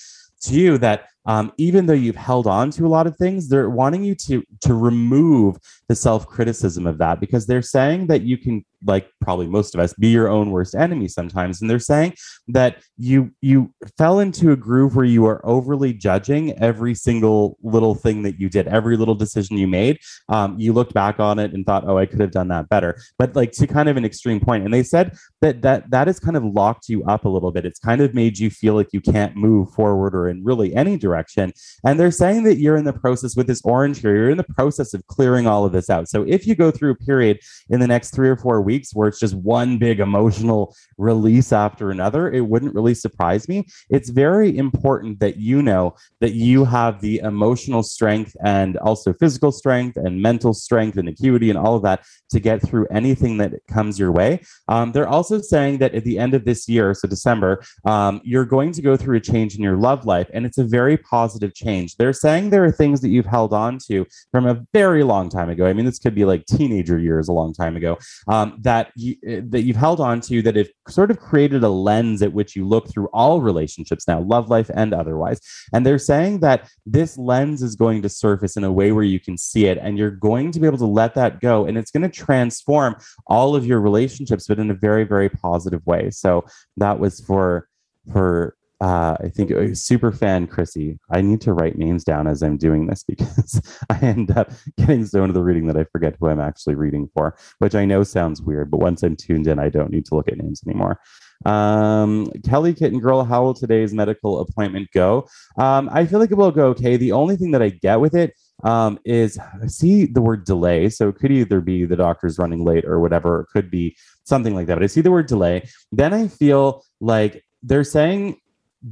to 0.42 0.54
you 0.54 0.78
that 0.78 1.08
um, 1.26 1.52
even 1.56 1.86
though 1.86 1.94
you've 1.94 2.16
held 2.16 2.46
on 2.46 2.70
to 2.72 2.86
a 2.86 2.88
lot 2.88 3.06
of 3.06 3.16
things, 3.16 3.48
they're 3.48 3.70
wanting 3.70 4.04
you 4.04 4.14
to 4.14 4.44
to 4.60 4.74
remove 4.74 5.56
the 5.88 5.94
self 5.94 6.26
criticism 6.26 6.86
of 6.86 6.98
that 6.98 7.20
because 7.20 7.46
they're 7.46 7.62
saying 7.62 8.06
that 8.08 8.22
you 8.22 8.38
can, 8.38 8.64
like 8.86 9.08
probably 9.20 9.46
most 9.46 9.74
of 9.74 9.80
us, 9.80 9.94
be 9.94 10.08
your 10.08 10.28
own 10.28 10.50
worst 10.50 10.74
enemy 10.74 11.08
sometimes, 11.08 11.60
and 11.60 11.70
they're 11.70 11.78
saying 11.78 12.14
that 12.48 12.82
you 12.96 13.30
you 13.40 13.72
fell 13.96 14.20
into 14.20 14.52
a 14.52 14.56
groove 14.56 14.96
where 14.96 15.04
you 15.04 15.26
are 15.26 15.44
overly 15.44 15.92
judging 15.92 16.52
every 16.58 16.94
single 16.94 17.56
little 17.62 17.94
thing 17.94 18.22
that 18.22 18.38
you 18.38 18.48
did, 18.48 18.68
every 18.68 18.96
little 18.96 19.14
decision 19.14 19.56
you 19.56 19.66
made. 19.66 19.98
Um, 20.28 20.58
you 20.58 20.72
looked 20.72 20.94
back 20.94 21.18
on 21.20 21.38
it 21.38 21.52
and 21.52 21.64
thought, 21.64 21.84
oh, 21.86 21.98
I 21.98 22.06
could 22.06 22.20
have 22.20 22.30
done 22.30 22.48
that 22.48 22.68
better, 22.68 23.00
but 23.18 23.34
like 23.34 23.52
to 23.52 23.66
kind 23.66 23.88
of 23.88 23.96
an 23.96 24.04
extreme. 24.04 24.40
And 24.46 24.74
they 24.74 24.82
said 24.82 25.16
that 25.40 25.62
that 25.62 25.90
that 25.90 26.06
has 26.06 26.20
kind 26.20 26.36
of 26.36 26.44
locked 26.44 26.88
you 26.88 27.04
up 27.04 27.24
a 27.24 27.28
little 27.28 27.50
bit. 27.50 27.64
It's 27.64 27.78
kind 27.78 28.00
of 28.00 28.14
made 28.14 28.38
you 28.38 28.50
feel 28.50 28.74
like 28.74 28.88
you 28.92 29.00
can't 29.00 29.36
move 29.36 29.70
forward 29.72 30.14
or 30.14 30.28
in 30.28 30.44
really 30.44 30.74
any 30.74 30.96
direction. 30.96 31.52
And 31.84 31.98
they're 31.98 32.10
saying 32.10 32.44
that 32.44 32.58
you're 32.58 32.76
in 32.76 32.84
the 32.84 32.92
process 32.92 33.36
with 33.36 33.46
this 33.46 33.62
orange 33.64 34.00
here, 34.00 34.14
you're 34.14 34.30
in 34.30 34.36
the 34.36 34.44
process 34.44 34.94
of 34.94 35.06
clearing 35.06 35.46
all 35.46 35.64
of 35.64 35.72
this 35.74 35.90
out. 35.90 36.08
So 36.08 36.24
if 36.26 36.46
you 36.46 36.54
go 36.54 36.70
through 36.70 36.92
a 36.92 36.94
period 36.94 37.40
in 37.68 37.80
the 37.80 37.86
next 37.86 38.14
three 38.14 38.28
or 38.28 38.36
four 38.36 38.62
weeks 38.62 38.94
where 38.94 39.08
it's 39.08 39.20
just 39.20 39.34
one 39.34 39.78
big 39.78 40.00
emotional 40.00 40.74
release 40.96 41.52
after 41.52 41.90
another, 41.90 42.32
it 42.32 42.46
wouldn't 42.46 42.74
really 42.74 42.94
surprise 42.94 43.48
me. 43.48 43.66
It's 43.90 44.08
very 44.08 44.56
important 44.56 45.20
that 45.20 45.36
you 45.36 45.62
know 45.62 45.96
that 46.20 46.32
you 46.32 46.64
have 46.64 47.00
the 47.00 47.18
emotional 47.18 47.82
strength 47.82 48.36
and 48.44 48.76
also 48.78 49.12
physical 49.12 49.52
strength 49.52 49.96
and 49.96 50.22
mental 50.22 50.54
strength 50.54 50.96
and 50.96 51.08
acuity 51.08 51.50
and 51.50 51.58
all 51.58 51.76
of 51.76 51.82
that 51.82 52.04
to 52.30 52.40
get 52.40 52.62
through 52.62 52.86
anything 52.90 53.36
that 53.38 53.52
comes 53.68 53.98
your 53.98 54.12
way. 54.12 54.40
Um, 54.68 54.92
they're 54.92 55.08
also 55.08 55.40
saying 55.40 55.78
that 55.78 55.94
at 55.94 56.04
the 56.04 56.18
end 56.18 56.34
of 56.34 56.44
this 56.44 56.68
year, 56.68 56.94
so 56.94 57.08
December, 57.08 57.62
um, 57.84 58.20
you're 58.24 58.44
going 58.44 58.72
to 58.72 58.82
go 58.82 58.96
through 58.96 59.16
a 59.16 59.20
change 59.20 59.56
in 59.56 59.62
your 59.62 59.76
love 59.76 60.04
life, 60.06 60.28
and 60.32 60.46
it's 60.46 60.58
a 60.58 60.64
very 60.64 60.96
positive 60.96 61.54
change. 61.54 61.96
They're 61.96 62.12
saying 62.12 62.50
there 62.50 62.64
are 62.64 62.72
things 62.72 63.00
that 63.00 63.08
you've 63.08 63.26
held 63.26 63.52
on 63.52 63.78
to 63.86 64.06
from 64.30 64.46
a 64.46 64.64
very 64.72 65.04
long 65.04 65.28
time 65.28 65.50
ago. 65.50 65.63
I 65.66 65.72
mean, 65.72 65.84
this 65.84 65.98
could 65.98 66.14
be 66.14 66.24
like 66.24 66.46
teenager 66.46 66.98
years, 66.98 67.28
a 67.28 67.32
long 67.32 67.52
time 67.52 67.76
ago, 67.76 67.98
um, 68.28 68.58
that 68.60 68.90
you 68.96 69.16
that 69.48 69.62
you've 69.62 69.76
held 69.76 70.00
on 70.00 70.20
to 70.22 70.42
that 70.42 70.56
have 70.56 70.68
sort 70.88 71.10
of 71.10 71.18
created 71.18 71.62
a 71.62 71.68
lens 71.68 72.22
at 72.22 72.32
which 72.32 72.56
you 72.56 72.66
look 72.66 72.88
through 72.88 73.08
all 73.12 73.40
relationships 73.40 74.06
now, 74.06 74.20
love 74.20 74.48
life 74.50 74.70
and 74.74 74.92
otherwise. 74.92 75.40
And 75.72 75.84
they're 75.84 75.98
saying 75.98 76.40
that 76.40 76.68
this 76.86 77.16
lens 77.18 77.62
is 77.62 77.76
going 77.76 78.02
to 78.02 78.08
surface 78.08 78.56
in 78.56 78.64
a 78.64 78.72
way 78.72 78.92
where 78.92 79.04
you 79.04 79.20
can 79.20 79.36
see 79.38 79.66
it, 79.66 79.78
and 79.78 79.98
you're 79.98 80.10
going 80.10 80.52
to 80.52 80.60
be 80.60 80.66
able 80.66 80.78
to 80.78 80.86
let 80.86 81.14
that 81.14 81.40
go, 81.40 81.66
and 81.66 81.78
it's 81.78 81.90
going 81.90 82.02
to 82.02 82.08
transform 82.08 82.96
all 83.26 83.56
of 83.56 83.66
your 83.66 83.80
relationships, 83.80 84.46
but 84.46 84.58
in 84.58 84.70
a 84.70 84.74
very, 84.74 85.04
very 85.04 85.28
positive 85.28 85.84
way. 85.86 86.10
So 86.10 86.44
that 86.76 86.98
was 86.98 87.20
for 87.20 87.68
for 88.12 88.56
uh, 88.80 89.16
I 89.20 89.28
think 89.28 89.52
uh, 89.52 89.74
super 89.74 90.12
fan 90.12 90.46
Chrissy. 90.46 90.98
I 91.10 91.20
need 91.20 91.40
to 91.42 91.52
write 91.52 91.78
names 91.78 92.04
down 92.04 92.26
as 92.26 92.42
I'm 92.42 92.56
doing 92.56 92.86
this 92.86 93.04
because 93.08 93.60
I 93.90 93.98
end 93.98 94.30
up 94.32 94.50
getting 94.76 95.06
so 95.06 95.22
into 95.22 95.32
the 95.32 95.42
reading 95.42 95.66
that 95.68 95.76
I 95.76 95.84
forget 95.84 96.16
who 96.18 96.28
I'm 96.28 96.40
actually 96.40 96.74
reading 96.74 97.08
for, 97.14 97.36
which 97.58 97.74
I 97.74 97.84
know 97.84 98.02
sounds 98.02 98.42
weird, 98.42 98.70
but 98.70 98.80
once 98.80 99.02
I'm 99.02 99.16
tuned 99.16 99.46
in, 99.46 99.58
I 99.58 99.68
don't 99.68 99.90
need 99.90 100.06
to 100.06 100.14
look 100.14 100.28
at 100.28 100.38
names 100.38 100.62
anymore. 100.66 101.00
Um, 101.44 102.30
Kelly 102.44 102.74
Kitten 102.74 103.00
Girl, 103.00 103.24
how 103.24 103.42
will 103.42 103.54
today's 103.54 103.92
medical 103.92 104.40
appointment 104.40 104.88
go? 104.92 105.28
Um, 105.58 105.90
I 105.92 106.06
feel 106.06 106.18
like 106.18 106.30
it 106.30 106.36
will 106.36 106.50
go 106.50 106.68
okay. 106.68 106.96
The 106.96 107.12
only 107.12 107.36
thing 107.36 107.50
that 107.50 107.62
I 107.62 107.68
get 107.68 108.00
with 108.00 108.14
it 108.14 108.34
um, 108.62 108.98
is 109.04 109.38
I 109.38 109.66
see 109.66 110.06
the 110.06 110.22
word 110.22 110.44
delay. 110.44 110.88
So 110.88 111.08
it 111.08 111.16
could 111.16 111.32
either 111.32 111.60
be 111.60 111.84
the 111.84 111.96
doctor's 111.96 112.38
running 112.38 112.64
late 112.64 112.84
or 112.84 113.00
whatever. 113.00 113.40
It 113.40 113.48
could 113.52 113.70
be 113.70 113.96
something 114.24 114.54
like 114.54 114.66
that. 114.68 114.76
But 114.76 114.84
I 114.84 114.86
see 114.86 115.00
the 115.00 115.10
word 115.10 115.26
delay. 115.26 115.68
Then 115.92 116.14
I 116.14 116.28
feel 116.28 116.84
like 117.00 117.44
they're 117.62 117.84
saying, 117.84 118.36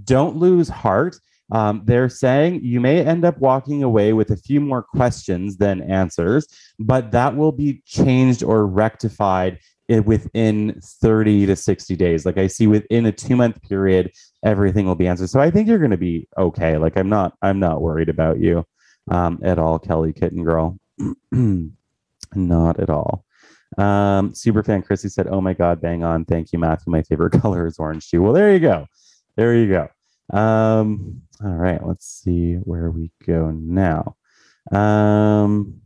don't 0.04 0.36
lose 0.36 0.68
heart. 0.68 1.16
Um, 1.50 1.82
they're 1.84 2.08
saying 2.08 2.60
you 2.62 2.80
may 2.80 3.04
end 3.04 3.24
up 3.24 3.38
walking 3.38 3.82
away 3.82 4.12
with 4.14 4.30
a 4.30 4.36
few 4.36 4.60
more 4.60 4.82
questions 4.82 5.58
than 5.58 5.82
answers, 5.82 6.46
but 6.78 7.10
that 7.12 7.36
will 7.36 7.52
be 7.52 7.82
changed 7.84 8.42
or 8.42 8.66
rectified 8.66 9.58
within 10.00 10.80
30 10.82 11.46
to 11.46 11.56
60 11.56 11.96
days. 11.96 12.24
Like 12.24 12.38
I 12.38 12.46
see 12.46 12.66
within 12.66 13.04
a 13.06 13.12
two 13.12 13.36
month 13.36 13.60
period, 13.62 14.12
everything 14.42 14.86
will 14.86 14.94
be 14.94 15.06
answered. 15.06 15.28
So 15.28 15.40
I 15.40 15.50
think 15.50 15.68
you're 15.68 15.78
going 15.78 15.90
to 15.90 15.96
be 15.96 16.26
okay. 16.38 16.78
Like 16.78 16.96
I'm 16.96 17.08
not, 17.08 17.34
I'm 17.42 17.60
not 17.60 17.82
worried 17.82 18.08
about 18.08 18.40
you 18.40 18.64
um, 19.10 19.38
at 19.42 19.58
all, 19.58 19.78
Kelly 19.78 20.12
Kitten 20.12 20.44
Girl. 20.44 20.78
Not 22.34 22.80
at 22.80 22.88
all. 22.88 23.24
Um, 23.78 24.32
Superfan 24.32 24.84
Chrissy 24.84 25.08
said, 25.08 25.26
Oh 25.28 25.40
my 25.40 25.54
God, 25.54 25.80
bang 25.80 26.04
on. 26.04 26.24
Thank 26.24 26.52
you, 26.52 26.58
Matthew. 26.58 26.90
My 26.90 27.02
favorite 27.02 27.32
color 27.40 27.66
is 27.66 27.78
orange 27.78 28.08
too. 28.08 28.22
Well, 28.22 28.32
there 28.32 28.52
you 28.52 28.60
go. 28.60 28.86
There 29.36 29.54
you 29.54 29.68
go. 29.68 30.36
Um, 30.36 31.22
all 31.42 31.50
right, 31.50 31.84
let's 31.86 32.06
see 32.06 32.54
where 32.54 32.90
we 32.90 33.10
go 33.26 33.50
now. 33.50 34.16
Um, 34.70 35.80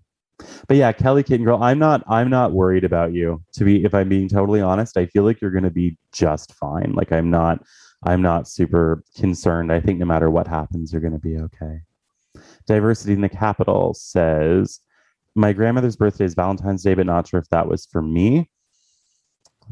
but 0.68 0.76
yeah, 0.76 0.92
Kelly 0.92 1.22
Kitten 1.22 1.46
Girl, 1.46 1.62
I'm 1.62 1.78
not 1.78 2.02
I'm 2.08 2.28
not 2.28 2.52
worried 2.52 2.84
about 2.84 3.12
you. 3.14 3.42
To 3.54 3.64
be 3.64 3.84
if 3.84 3.94
I'm 3.94 4.08
being 4.08 4.28
totally 4.28 4.60
honest, 4.60 4.96
I 4.96 5.06
feel 5.06 5.24
like 5.24 5.40
you're 5.40 5.50
gonna 5.50 5.70
be 5.70 5.96
just 6.12 6.52
fine. 6.54 6.92
Like 6.94 7.12
I'm 7.12 7.30
not 7.30 7.64
I'm 8.04 8.20
not 8.22 8.48
super 8.48 9.02
concerned. 9.16 9.72
I 9.72 9.80
think 9.80 9.98
no 9.98 10.06
matter 10.06 10.30
what 10.30 10.46
happens, 10.46 10.92
you're 10.92 11.02
gonna 11.02 11.18
be 11.18 11.38
okay. 11.38 11.80
Diversity 12.66 13.12
in 13.14 13.20
the 13.20 13.28
Capital 13.28 13.94
says, 13.94 14.80
My 15.34 15.52
grandmother's 15.52 15.96
birthday 15.96 16.24
is 16.24 16.34
Valentine's 16.34 16.82
Day, 16.82 16.94
but 16.94 17.06
not 17.06 17.28
sure 17.28 17.40
if 17.40 17.48
that 17.50 17.68
was 17.68 17.86
for 17.86 18.02
me. 18.02 18.50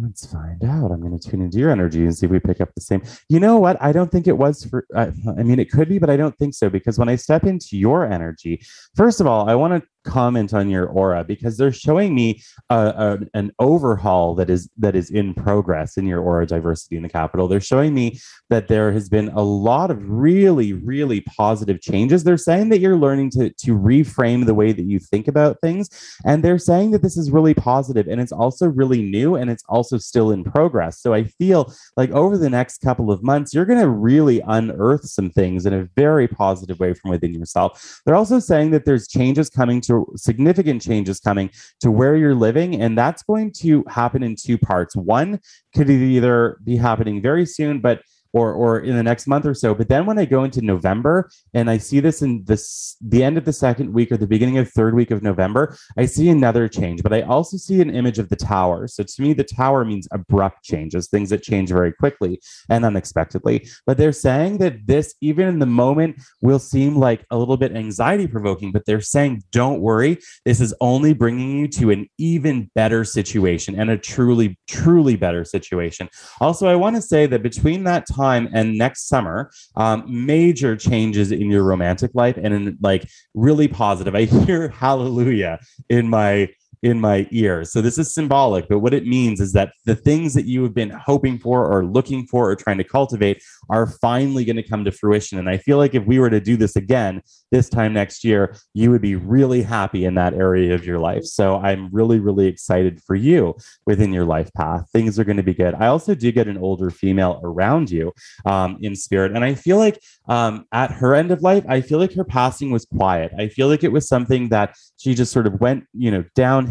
Let's 0.00 0.26
find 0.26 0.62
out. 0.64 0.90
I'm 0.90 1.00
going 1.00 1.16
to 1.16 1.30
tune 1.30 1.40
into 1.40 1.58
your 1.58 1.70
energy 1.70 2.02
and 2.02 2.16
see 2.16 2.26
if 2.26 2.32
we 2.32 2.40
pick 2.40 2.60
up 2.60 2.74
the 2.74 2.80
same. 2.80 3.02
You 3.28 3.38
know 3.38 3.58
what? 3.58 3.80
I 3.80 3.92
don't 3.92 4.10
think 4.10 4.26
it 4.26 4.36
was 4.36 4.64
for, 4.64 4.86
I, 4.96 5.12
I 5.38 5.42
mean, 5.44 5.60
it 5.60 5.70
could 5.70 5.88
be, 5.88 5.98
but 5.98 6.10
I 6.10 6.16
don't 6.16 6.36
think 6.36 6.54
so 6.54 6.68
because 6.68 6.98
when 6.98 7.08
I 7.08 7.14
step 7.14 7.44
into 7.44 7.76
your 7.76 8.04
energy, 8.04 8.60
first 8.96 9.20
of 9.20 9.28
all, 9.28 9.48
I 9.48 9.54
want 9.54 9.80
to 9.80 9.88
comment 10.04 10.54
on 10.54 10.68
your 10.68 10.86
aura 10.86 11.24
because 11.24 11.56
they're 11.56 11.72
showing 11.72 12.14
me 12.14 12.42
a, 12.70 13.18
an 13.34 13.52
overhaul 13.58 14.34
that 14.34 14.50
is 14.50 14.68
that 14.78 14.94
is 14.94 15.10
in 15.10 15.34
progress 15.34 15.96
in 15.96 16.06
your 16.06 16.20
aura 16.20 16.46
diversity 16.46 16.96
in 16.96 17.02
the 17.02 17.08
capital. 17.08 17.48
They're 17.48 17.60
showing 17.60 17.94
me 17.94 18.20
that 18.50 18.68
there 18.68 18.92
has 18.92 19.08
been 19.08 19.28
a 19.28 19.42
lot 19.42 19.90
of 19.90 19.98
really 20.08 20.72
really 20.72 21.20
positive 21.22 21.80
changes. 21.80 22.24
They're 22.24 22.36
saying 22.36 22.68
that 22.70 22.80
you're 22.80 22.96
learning 22.96 23.30
to 23.30 23.50
to 23.50 23.76
reframe 23.76 24.46
the 24.46 24.54
way 24.54 24.72
that 24.72 24.84
you 24.84 24.98
think 24.98 25.28
about 25.28 25.60
things 25.60 25.88
and 26.24 26.42
they're 26.42 26.58
saying 26.58 26.90
that 26.92 27.02
this 27.02 27.16
is 27.16 27.30
really 27.30 27.54
positive 27.54 28.06
and 28.08 28.20
it's 28.20 28.32
also 28.32 28.66
really 28.68 29.02
new 29.02 29.34
and 29.34 29.50
it's 29.50 29.64
also 29.68 29.98
still 29.98 30.30
in 30.30 30.44
progress. 30.44 31.00
So 31.00 31.14
i 31.14 31.24
feel 31.24 31.72
like 31.96 32.10
over 32.10 32.36
the 32.36 32.50
next 32.50 32.78
couple 32.78 33.10
of 33.10 33.22
months 33.22 33.54
you're 33.54 33.64
going 33.64 33.80
to 33.80 33.88
really 33.88 34.40
unearth 34.46 35.06
some 35.06 35.30
things 35.30 35.66
in 35.66 35.72
a 35.72 35.88
very 35.96 36.28
positive 36.28 36.78
way 36.78 36.94
from 36.94 37.10
within 37.10 37.34
yourself. 37.34 38.00
They're 38.04 38.14
also 38.14 38.38
saying 38.38 38.70
that 38.72 38.84
there's 38.84 39.08
changes 39.08 39.48
coming 39.50 39.80
to 39.82 39.93
significant 40.16 40.82
changes 40.82 41.20
coming 41.20 41.50
to 41.80 41.90
where 41.90 42.16
you're 42.16 42.34
living. 42.34 42.80
And 42.80 42.96
that's 42.96 43.22
going 43.22 43.52
to 43.60 43.84
happen 43.88 44.22
in 44.22 44.36
two 44.36 44.58
parts. 44.58 44.96
One 44.96 45.40
could 45.74 45.90
either 45.90 46.58
be 46.64 46.76
happening 46.76 47.20
very 47.22 47.46
soon, 47.46 47.80
but 47.80 48.02
or 48.34 48.52
or 48.52 48.80
in 48.80 48.96
the 48.96 49.02
next 49.02 49.26
month 49.26 49.46
or 49.46 49.54
so. 49.54 49.74
But 49.74 49.88
then 49.88 50.04
when 50.04 50.18
I 50.18 50.24
go 50.24 50.44
into 50.44 50.60
November 50.60 51.30
and 51.54 51.70
I 51.70 51.78
see 51.78 52.00
this 52.00 52.20
in 52.20 52.44
this 52.44 52.96
the 53.00 53.22
end 53.22 53.38
of 53.38 53.44
the 53.44 53.52
second 53.52 53.94
week 53.94 54.10
or 54.10 54.16
the 54.16 54.26
beginning 54.26 54.58
of 54.58 54.68
third 54.70 54.94
week 54.94 55.12
of 55.12 55.22
November, 55.22 55.76
I 55.96 56.06
see 56.06 56.28
another 56.28 56.68
change. 56.68 57.02
But 57.02 57.14
I 57.14 57.22
also 57.22 57.56
see 57.56 57.80
an 57.80 57.94
image 57.94 58.18
of 58.18 58.28
the 58.28 58.36
tower. 58.36 58.88
So 58.88 59.04
to 59.04 59.22
me, 59.22 59.32
the 59.32 59.44
tower 59.44 59.84
means 59.84 60.08
abrupt 60.10 60.64
changes, 60.64 61.08
things 61.08 61.30
that 61.30 61.42
change 61.42 61.70
very 61.70 61.92
quickly 61.92 62.40
and 62.68 62.84
unexpectedly. 62.84 63.68
But 63.86 63.98
they're 63.98 64.12
saying 64.12 64.58
that 64.58 64.86
this, 64.86 65.14
even 65.20 65.46
in 65.46 65.60
the 65.60 65.66
moment, 65.66 66.20
will 66.42 66.58
seem 66.58 66.96
like 66.96 67.24
a 67.30 67.38
little 67.38 67.56
bit 67.56 67.76
anxiety 67.76 68.26
provoking. 68.26 68.72
But 68.72 68.84
they're 68.84 69.00
saying, 69.00 69.44
don't 69.52 69.80
worry, 69.80 70.18
this 70.44 70.60
is 70.60 70.74
only 70.80 71.12
bringing 71.12 71.56
you 71.56 71.68
to 71.68 71.90
an 71.90 72.08
even 72.18 72.68
better 72.74 73.04
situation 73.04 73.78
and 73.78 73.90
a 73.90 73.96
truly, 73.96 74.58
truly 74.66 75.14
better 75.14 75.44
situation. 75.44 76.08
Also, 76.40 76.66
I 76.66 76.74
want 76.74 76.96
to 76.96 77.02
say 77.02 77.26
that 77.26 77.42
between 77.42 77.84
that 77.84 78.08
time 78.08 78.23
time 78.24 78.48
and 78.52 78.76
next 78.78 79.08
summer, 79.08 79.50
um, 79.76 80.04
major 80.06 80.76
changes 80.76 81.32
in 81.32 81.50
your 81.50 81.64
romantic 81.64 82.10
life 82.14 82.36
and 82.36 82.52
in 82.54 82.78
like 82.80 83.02
really 83.34 83.68
positive. 83.68 84.14
I 84.14 84.24
hear 84.24 84.68
hallelujah 84.68 85.58
in 85.88 86.08
my 86.08 86.48
in 86.84 87.00
my 87.00 87.26
ear. 87.30 87.64
So 87.64 87.80
this 87.80 87.96
is 87.96 88.12
symbolic, 88.12 88.68
but 88.68 88.80
what 88.80 88.92
it 88.92 89.06
means 89.06 89.40
is 89.40 89.54
that 89.54 89.72
the 89.86 89.94
things 89.96 90.34
that 90.34 90.44
you 90.44 90.62
have 90.64 90.74
been 90.74 90.90
hoping 90.90 91.38
for 91.38 91.66
or 91.66 91.82
looking 91.82 92.26
for 92.26 92.50
or 92.50 92.54
trying 92.54 92.76
to 92.76 92.84
cultivate 92.84 93.42
are 93.70 93.86
finally 93.86 94.44
going 94.44 94.56
to 94.56 94.62
come 94.62 94.84
to 94.84 94.92
fruition. 94.92 95.38
And 95.38 95.48
I 95.48 95.56
feel 95.56 95.78
like 95.78 95.94
if 95.94 96.04
we 96.04 96.18
were 96.18 96.28
to 96.28 96.40
do 96.40 96.58
this 96.58 96.76
again 96.76 97.22
this 97.50 97.70
time 97.70 97.94
next 97.94 98.22
year, 98.22 98.54
you 98.74 98.90
would 98.90 99.00
be 99.00 99.16
really 99.16 99.62
happy 99.62 100.04
in 100.04 100.14
that 100.16 100.34
area 100.34 100.74
of 100.74 100.84
your 100.84 100.98
life. 100.98 101.24
So 101.24 101.56
I'm 101.56 101.88
really, 101.90 102.20
really 102.20 102.48
excited 102.48 103.02
for 103.02 103.16
you 103.16 103.56
within 103.86 104.12
your 104.12 104.26
life 104.26 104.52
path. 104.52 104.86
Things 104.92 105.18
are 105.18 105.24
going 105.24 105.38
to 105.38 105.42
be 105.42 105.54
good. 105.54 105.74
I 105.76 105.86
also 105.86 106.14
do 106.14 106.30
get 106.32 106.48
an 106.48 106.58
older 106.58 106.90
female 106.90 107.40
around 107.42 107.90
you 107.90 108.12
um, 108.44 108.76
in 108.82 108.94
spirit. 108.94 109.32
And 109.34 109.42
I 109.42 109.54
feel 109.54 109.78
like 109.78 109.98
um, 110.28 110.66
at 110.70 110.90
her 110.90 111.14
end 111.14 111.30
of 111.30 111.40
life, 111.40 111.64
I 111.66 111.80
feel 111.80 111.98
like 111.98 112.12
her 112.12 112.24
passing 112.24 112.70
was 112.70 112.84
quiet. 112.84 113.32
I 113.38 113.48
feel 113.48 113.68
like 113.68 113.84
it 113.84 113.92
was 113.92 114.06
something 114.06 114.50
that 114.50 114.76
she 114.98 115.14
just 115.14 115.32
sort 115.32 115.46
of 115.46 115.60
went, 115.60 115.84
you 115.94 116.10
know, 116.10 116.24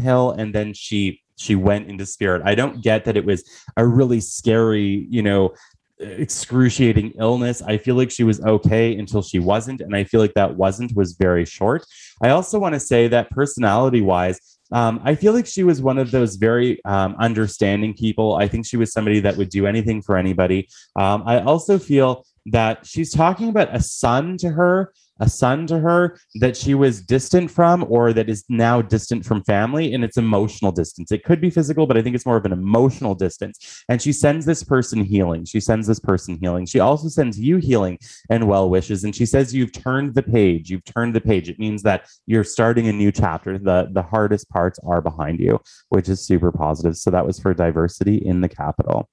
downhill 0.03 0.31
and 0.31 0.53
then 0.53 0.73
she 0.73 1.21
she 1.35 1.55
went 1.55 1.89
into 1.89 2.05
spirit. 2.05 2.43
I 2.45 2.55
don't 2.55 2.83
get 2.83 3.05
that 3.05 3.17
it 3.17 3.25
was 3.25 3.43
a 3.75 3.85
really 3.85 4.19
scary, 4.19 5.07
you 5.09 5.23
know, 5.23 5.53
excruciating 5.99 7.13
illness. 7.19 7.61
I 7.63 7.77
feel 7.77 7.95
like 7.95 8.11
she 8.11 8.23
was 8.23 8.39
okay 8.41 8.95
until 8.95 9.23
she 9.23 9.39
wasn't. 9.39 9.81
And 9.81 9.95
I 9.95 10.03
feel 10.03 10.19
like 10.21 10.35
that 10.35 10.55
wasn't 10.55 10.95
was 10.95 11.13
very 11.13 11.45
short. 11.45 11.85
I 12.21 12.29
also 12.29 12.59
want 12.59 12.73
to 12.75 12.79
say 12.79 13.07
that 13.07 13.31
personality 13.31 14.01
wise, 14.01 14.39
um, 14.71 15.01
I 15.03 15.15
feel 15.15 15.33
like 15.33 15.47
she 15.47 15.63
was 15.63 15.81
one 15.81 15.97
of 15.97 16.11
those 16.11 16.35
very 16.35 16.79
um, 16.85 17.15
understanding 17.19 17.95
people. 17.95 18.35
I 18.35 18.47
think 18.47 18.65
she 18.65 18.77
was 18.77 18.91
somebody 18.91 19.19
that 19.21 19.35
would 19.37 19.49
do 19.49 19.65
anything 19.65 20.01
for 20.03 20.17
anybody. 20.17 20.67
Um, 20.95 21.23
I 21.25 21.41
also 21.41 21.79
feel 21.79 22.25
that 22.47 22.85
she's 22.85 23.11
talking 23.11 23.49
about 23.49 23.75
a 23.75 23.81
son 23.81 24.37
to 24.37 24.49
her 24.49 24.93
a 25.19 25.29
son 25.29 25.67
to 25.67 25.79
her 25.79 26.17
that 26.35 26.57
she 26.57 26.73
was 26.73 27.01
distant 27.01 27.49
from 27.49 27.85
or 27.87 28.13
that 28.13 28.29
is 28.29 28.43
now 28.49 28.81
distant 28.81 29.25
from 29.25 29.43
family 29.43 29.93
and 29.93 30.03
it's 30.03 30.17
emotional 30.17 30.71
distance. 30.71 31.11
It 31.11 31.23
could 31.23 31.41
be 31.41 31.49
physical 31.49 31.87
but 31.87 31.97
i 31.97 32.01
think 32.01 32.15
it's 32.15 32.25
more 32.25 32.37
of 32.37 32.45
an 32.45 32.51
emotional 32.51 33.15
distance. 33.15 33.83
And 33.89 34.01
she 34.01 34.11
sends 34.13 34.45
this 34.45 34.63
person 34.63 35.03
healing. 35.03 35.45
She 35.45 35.59
sends 35.59 35.87
this 35.87 35.99
person 35.99 36.37
healing. 36.41 36.65
She 36.65 36.79
also 36.79 37.07
sends 37.07 37.39
you 37.39 37.57
healing 37.57 37.99
and 38.29 38.47
well 38.47 38.69
wishes. 38.69 39.03
And 39.03 39.15
she 39.15 39.25
says 39.25 39.53
you've 39.53 39.71
turned 39.71 40.15
the 40.15 40.23
page. 40.23 40.69
You've 40.69 40.85
turned 40.85 41.15
the 41.15 41.21
page. 41.21 41.49
It 41.49 41.59
means 41.59 41.83
that 41.83 42.07
you're 42.25 42.43
starting 42.43 42.87
a 42.87 42.93
new 42.93 43.11
chapter. 43.11 43.57
The 43.57 43.89
the 43.91 44.03
hardest 44.03 44.49
parts 44.49 44.79
are 44.85 45.01
behind 45.01 45.39
you 45.39 45.59
which 45.89 46.09
is 46.09 46.25
super 46.25 46.51
positive. 46.51 46.97
So 46.97 47.11
that 47.11 47.25
was 47.25 47.39
for 47.39 47.53
diversity 47.53 48.17
in 48.17 48.41
the 48.41 48.49
capital 48.49 49.09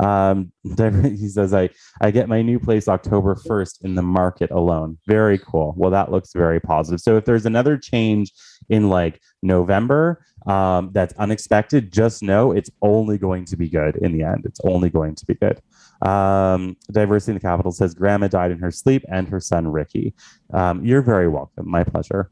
um, 0.00 0.52
he 1.02 1.28
says, 1.28 1.54
I, 1.54 1.70
I 2.00 2.10
get 2.10 2.28
my 2.28 2.42
new 2.42 2.58
place 2.58 2.88
October 2.88 3.34
1st 3.34 3.84
in 3.84 3.94
the 3.94 4.02
market 4.02 4.50
alone. 4.50 4.98
Very 5.06 5.38
cool. 5.38 5.74
Well, 5.76 5.90
that 5.90 6.10
looks 6.10 6.32
very 6.32 6.60
positive. 6.60 7.00
So 7.00 7.16
if 7.16 7.24
there's 7.24 7.46
another 7.46 7.76
change 7.76 8.32
in 8.68 8.88
like 8.88 9.20
November 9.42 10.24
um, 10.46 10.90
that's 10.92 11.14
unexpected, 11.14 11.92
just 11.92 12.22
know 12.22 12.52
it's 12.52 12.70
only 12.82 13.18
going 13.18 13.44
to 13.46 13.56
be 13.56 13.68
good 13.68 13.96
in 13.96 14.12
the 14.12 14.24
end. 14.24 14.44
It's 14.44 14.60
only 14.64 14.90
going 14.90 15.14
to 15.16 15.26
be 15.26 15.34
good. 15.34 15.60
Um, 16.06 16.76
Diversity 16.92 17.32
in 17.32 17.34
the 17.34 17.40
Capital 17.40 17.72
says, 17.72 17.94
Grandma 17.94 18.28
died 18.28 18.50
in 18.50 18.58
her 18.60 18.70
sleep 18.70 19.04
and 19.10 19.28
her 19.28 19.40
son, 19.40 19.68
Ricky. 19.68 20.14
Um, 20.52 20.84
you're 20.84 21.02
very 21.02 21.28
welcome. 21.28 21.68
My 21.68 21.84
pleasure. 21.84 22.30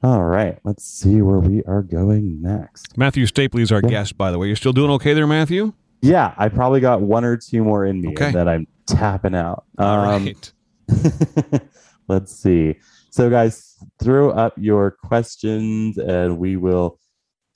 All 0.00 0.22
right, 0.22 0.56
let's 0.62 0.84
see 0.84 1.22
where 1.22 1.40
we 1.40 1.64
are 1.64 1.82
going 1.82 2.40
next. 2.40 2.96
Matthew 2.96 3.24
Stapley 3.26 3.62
is 3.62 3.72
our 3.72 3.80
yeah. 3.82 3.90
guest, 3.90 4.16
by 4.16 4.30
the 4.30 4.38
way. 4.38 4.46
You're 4.46 4.54
still 4.54 4.72
doing 4.72 4.92
okay 4.92 5.12
there, 5.12 5.26
Matthew? 5.26 5.72
Yeah, 6.00 6.34
I 6.36 6.48
probably 6.48 6.80
got 6.80 7.00
one 7.00 7.24
or 7.24 7.36
two 7.36 7.64
more 7.64 7.84
in 7.86 8.00
me 8.00 8.10
okay. 8.10 8.30
that 8.32 8.48
I'm 8.48 8.66
tapping 8.86 9.34
out. 9.34 9.64
All 9.78 10.00
um, 10.00 10.24
right. 10.26 10.52
let's 12.08 12.32
see. 12.32 12.76
So, 13.10 13.28
guys, 13.28 13.76
throw 14.00 14.30
up 14.30 14.54
your 14.56 14.92
questions, 14.92 15.98
and 15.98 16.38
we 16.38 16.56
will 16.56 16.98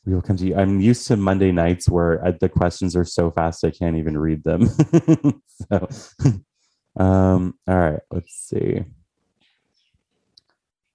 we 0.05 0.15
will 0.15 0.23
come 0.23 0.37
to 0.37 0.47
you. 0.47 0.57
I'm 0.57 0.81
used 0.81 1.07
to 1.09 1.17
Monday 1.17 1.53
nights 1.53 1.89
where 1.89 2.25
uh, 2.25 2.33
the 2.41 2.49
questions 2.49 2.97
are 2.97 3.05
so 3.05 3.31
fast 3.31 3.65
I 3.65 3.71
can't 3.71 3.97
even 3.97 4.19
read 4.19 4.43
them. 4.43 4.69
so, 5.71 5.89
um, 7.03 7.55
all 7.69 7.79
right, 7.79 8.01
let's 8.11 8.35
see. 8.35 8.81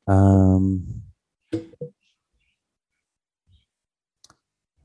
Um, 0.07 1.03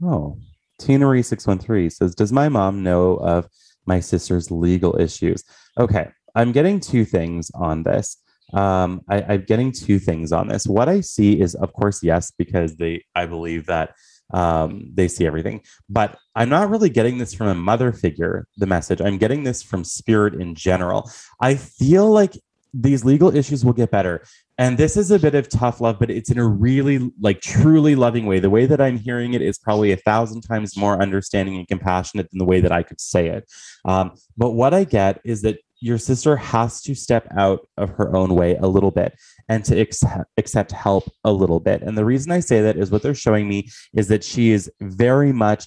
oh, 0.04 0.38
Tinary 0.82 1.24
613 1.24 1.90
says, 1.90 2.14
Does 2.14 2.32
my 2.32 2.48
mom 2.48 2.82
know 2.82 3.16
of 3.16 3.48
my 3.86 4.00
sister's 4.00 4.50
legal 4.50 4.98
issues? 5.00 5.44
Okay, 5.78 6.08
I'm 6.34 6.52
getting 6.52 6.80
two 6.80 7.04
things 7.04 7.50
on 7.54 7.82
this. 7.82 8.18
Um, 8.52 9.02
I, 9.08 9.22
I'm 9.22 9.44
getting 9.44 9.72
two 9.72 9.98
things 9.98 10.32
on 10.32 10.48
this. 10.48 10.66
What 10.66 10.88
I 10.88 11.00
see 11.00 11.40
is, 11.40 11.54
of 11.54 11.72
course, 11.72 12.02
yes, 12.02 12.32
because 12.36 12.76
they 12.76 13.04
I 13.14 13.26
believe 13.26 13.66
that 13.66 13.94
um, 14.32 14.90
they 14.92 15.08
see 15.08 15.26
everything. 15.26 15.62
But 15.88 16.18
I'm 16.34 16.48
not 16.48 16.70
really 16.70 16.90
getting 16.90 17.18
this 17.18 17.34
from 17.34 17.48
a 17.48 17.54
mother 17.54 17.92
figure, 17.92 18.46
the 18.56 18.66
message. 18.66 19.00
I'm 19.00 19.18
getting 19.18 19.44
this 19.44 19.62
from 19.62 19.84
spirit 19.84 20.34
in 20.34 20.54
general. 20.54 21.10
I 21.40 21.54
feel 21.54 22.10
like 22.10 22.34
these 22.74 23.04
legal 23.04 23.34
issues 23.34 23.64
will 23.64 23.74
get 23.74 23.90
better. 23.90 24.24
And 24.58 24.76
this 24.76 24.96
is 24.96 25.10
a 25.10 25.18
bit 25.18 25.34
of 25.34 25.48
tough 25.48 25.80
love, 25.80 25.98
but 25.98 26.10
it's 26.10 26.30
in 26.30 26.38
a 26.38 26.46
really, 26.46 27.10
like, 27.20 27.40
truly 27.40 27.94
loving 27.94 28.26
way. 28.26 28.38
The 28.38 28.50
way 28.50 28.66
that 28.66 28.80
I'm 28.80 28.98
hearing 28.98 29.32
it 29.34 29.42
is 29.42 29.58
probably 29.58 29.92
a 29.92 29.96
thousand 29.96 30.42
times 30.42 30.76
more 30.76 31.00
understanding 31.00 31.56
and 31.56 31.66
compassionate 31.66 32.30
than 32.30 32.38
the 32.38 32.44
way 32.44 32.60
that 32.60 32.72
I 32.72 32.82
could 32.82 33.00
say 33.00 33.28
it. 33.28 33.50
Um, 33.86 34.12
but 34.36 34.50
what 34.50 34.74
I 34.74 34.84
get 34.84 35.20
is 35.24 35.42
that 35.42 35.58
your 35.80 35.98
sister 35.98 36.36
has 36.36 36.80
to 36.82 36.94
step 36.94 37.26
out 37.36 37.66
of 37.76 37.90
her 37.90 38.14
own 38.14 38.36
way 38.36 38.56
a 38.56 38.68
little 38.68 38.92
bit 38.92 39.18
and 39.48 39.64
to 39.64 39.80
accept, 39.80 40.30
accept 40.36 40.70
help 40.70 41.10
a 41.24 41.32
little 41.32 41.58
bit. 41.58 41.82
And 41.82 41.98
the 41.98 42.04
reason 42.04 42.30
I 42.30 42.38
say 42.38 42.62
that 42.62 42.76
is 42.76 42.92
what 42.92 43.02
they're 43.02 43.14
showing 43.14 43.48
me 43.48 43.68
is 43.94 44.06
that 44.08 44.22
she 44.22 44.52
is 44.52 44.70
very 44.80 45.32
much 45.32 45.66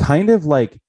kind 0.00 0.30
of 0.30 0.44
like 0.44 0.80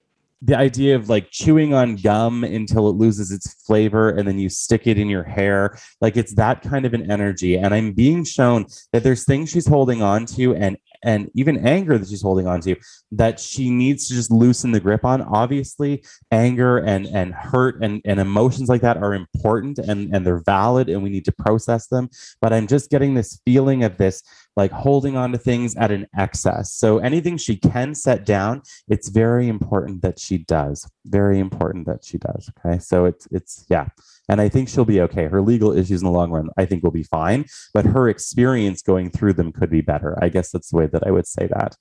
the 0.44 0.58
idea 0.58 0.96
of 0.96 1.08
like 1.08 1.32
chewing 1.32 1.74
on 1.74 1.96
gum 1.96 2.44
until 2.44 2.90
it 2.90 2.96
loses 2.96 3.32
its 3.32 3.54
flavor 3.66 4.10
and 4.10 4.28
then 4.28 4.38
you 4.38 4.50
stick 4.50 4.88
it 4.88 4.98
in 4.98 5.08
your 5.08 5.24
hair 5.24 5.78
like 6.02 6.18
it's 6.18 6.36
that 6.36 6.62
kind 6.62 6.86
of 6.86 6.94
an 6.94 7.10
energy. 7.10 7.58
And 7.58 7.74
i'm 7.74 7.94
being 7.94 8.24
shown 8.24 8.66
that 8.92 9.04
there's 9.04 9.24
things 9.24 9.50
she's 9.50 9.68
holding 9.68 10.02
on 10.02 10.26
to 10.28 10.56
and 10.56 10.78
and 11.04 11.30
even 11.36 11.68
anger 11.68 11.98
that 11.98 12.08
she's 12.08 12.22
holding 12.22 12.48
on 12.48 12.62
to 12.62 12.76
that 13.12 13.40
she 13.40 13.70
needs 13.70 14.08
to 14.08 14.14
just 14.14 14.32
loosen 14.32 14.72
the 14.72 14.80
grip 14.80 15.04
on. 15.04 15.22
Obviously 15.22 16.04
anger 16.32 16.78
and 16.78 17.06
and 17.08 17.34
hurt 17.34 17.82
and 17.84 18.02
and 18.06 18.20
emotions 18.20 18.70
like 18.70 18.82
that 18.82 18.98
are 18.98 19.14
important 19.14 19.80
and 19.80 20.14
and 20.16 20.26
they're 20.26 20.44
valid 20.46 20.90
and 20.90 21.04
we 21.04 21.10
need 21.10 21.26
to 21.26 21.32
process 21.32 21.88
them. 21.88 22.10
But 22.42 22.54
i'm 22.54 22.68
just 22.68 22.90
getting 22.90 23.14
this 23.14 23.40
feeling 23.46 23.84
of 23.84 23.98
this 23.98 24.24
like 24.56 24.72
holding 24.72 25.18
on 25.18 25.32
to 25.32 25.38
things 25.38 25.76
at 25.76 25.92
an 25.92 26.08
excess. 26.18 26.74
So 26.74 27.00
anything 27.00 27.38
she 27.38 27.56
can 27.56 27.96
set 27.96 28.26
down, 28.26 28.62
it's 28.88 29.10
very 29.10 29.48
important 29.48 30.02
that 30.04 30.20
she 30.20 30.38
does. 30.38 30.88
Very 31.06 31.40
important 31.40 31.88
that 31.88 32.04
she 32.04 32.18
does. 32.18 32.52
Okay. 32.60 32.80
So 32.80 33.06
it's 33.06 33.28
it's 33.32 33.66
yeah. 33.70 33.88
And 34.30 34.40
I 34.40 34.48
think 34.50 34.70
she'll 34.70 34.86
be 34.86 35.02
okay. 35.02 35.26
Her 35.26 35.42
legal 35.42 35.74
issues 35.74 36.02
in 36.02 36.06
the 36.06 36.12
long 36.12 36.32
run, 36.32 36.50
I 36.58 36.66
think 36.66 36.84
will 36.84 36.92
be 36.92 37.04
fine, 37.04 37.46
but 37.74 37.86
her 37.86 38.08
experience 38.08 38.82
going 38.82 39.10
through 39.10 39.34
them 39.34 39.52
could 39.52 39.70
be 39.70 39.82
better. 39.82 40.18
I 40.22 40.30
guess 40.30 40.50
that's 40.50 40.70
the 40.70 40.78
way 40.78 40.88
that 40.88 41.06
I 41.06 41.12
would 41.12 41.28
say 41.28 41.48
that. 41.48 41.76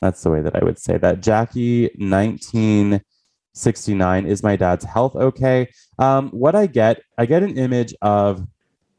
That's 0.00 0.20
the 0.22 0.30
way 0.30 0.42
that 0.42 0.56
I 0.56 0.64
would 0.64 0.78
say 0.78 0.98
that. 0.98 1.22
Jackie 1.22 1.84
1969 1.96 4.26
is 4.26 4.42
my 4.42 4.56
dad's 4.56 4.84
health 4.84 5.14
okay? 5.14 5.68
Um, 5.98 6.30
what 6.30 6.56
I 6.56 6.66
get, 6.66 7.00
I 7.16 7.26
get 7.26 7.44
an 7.44 7.56
image 7.56 7.94
of 8.02 8.44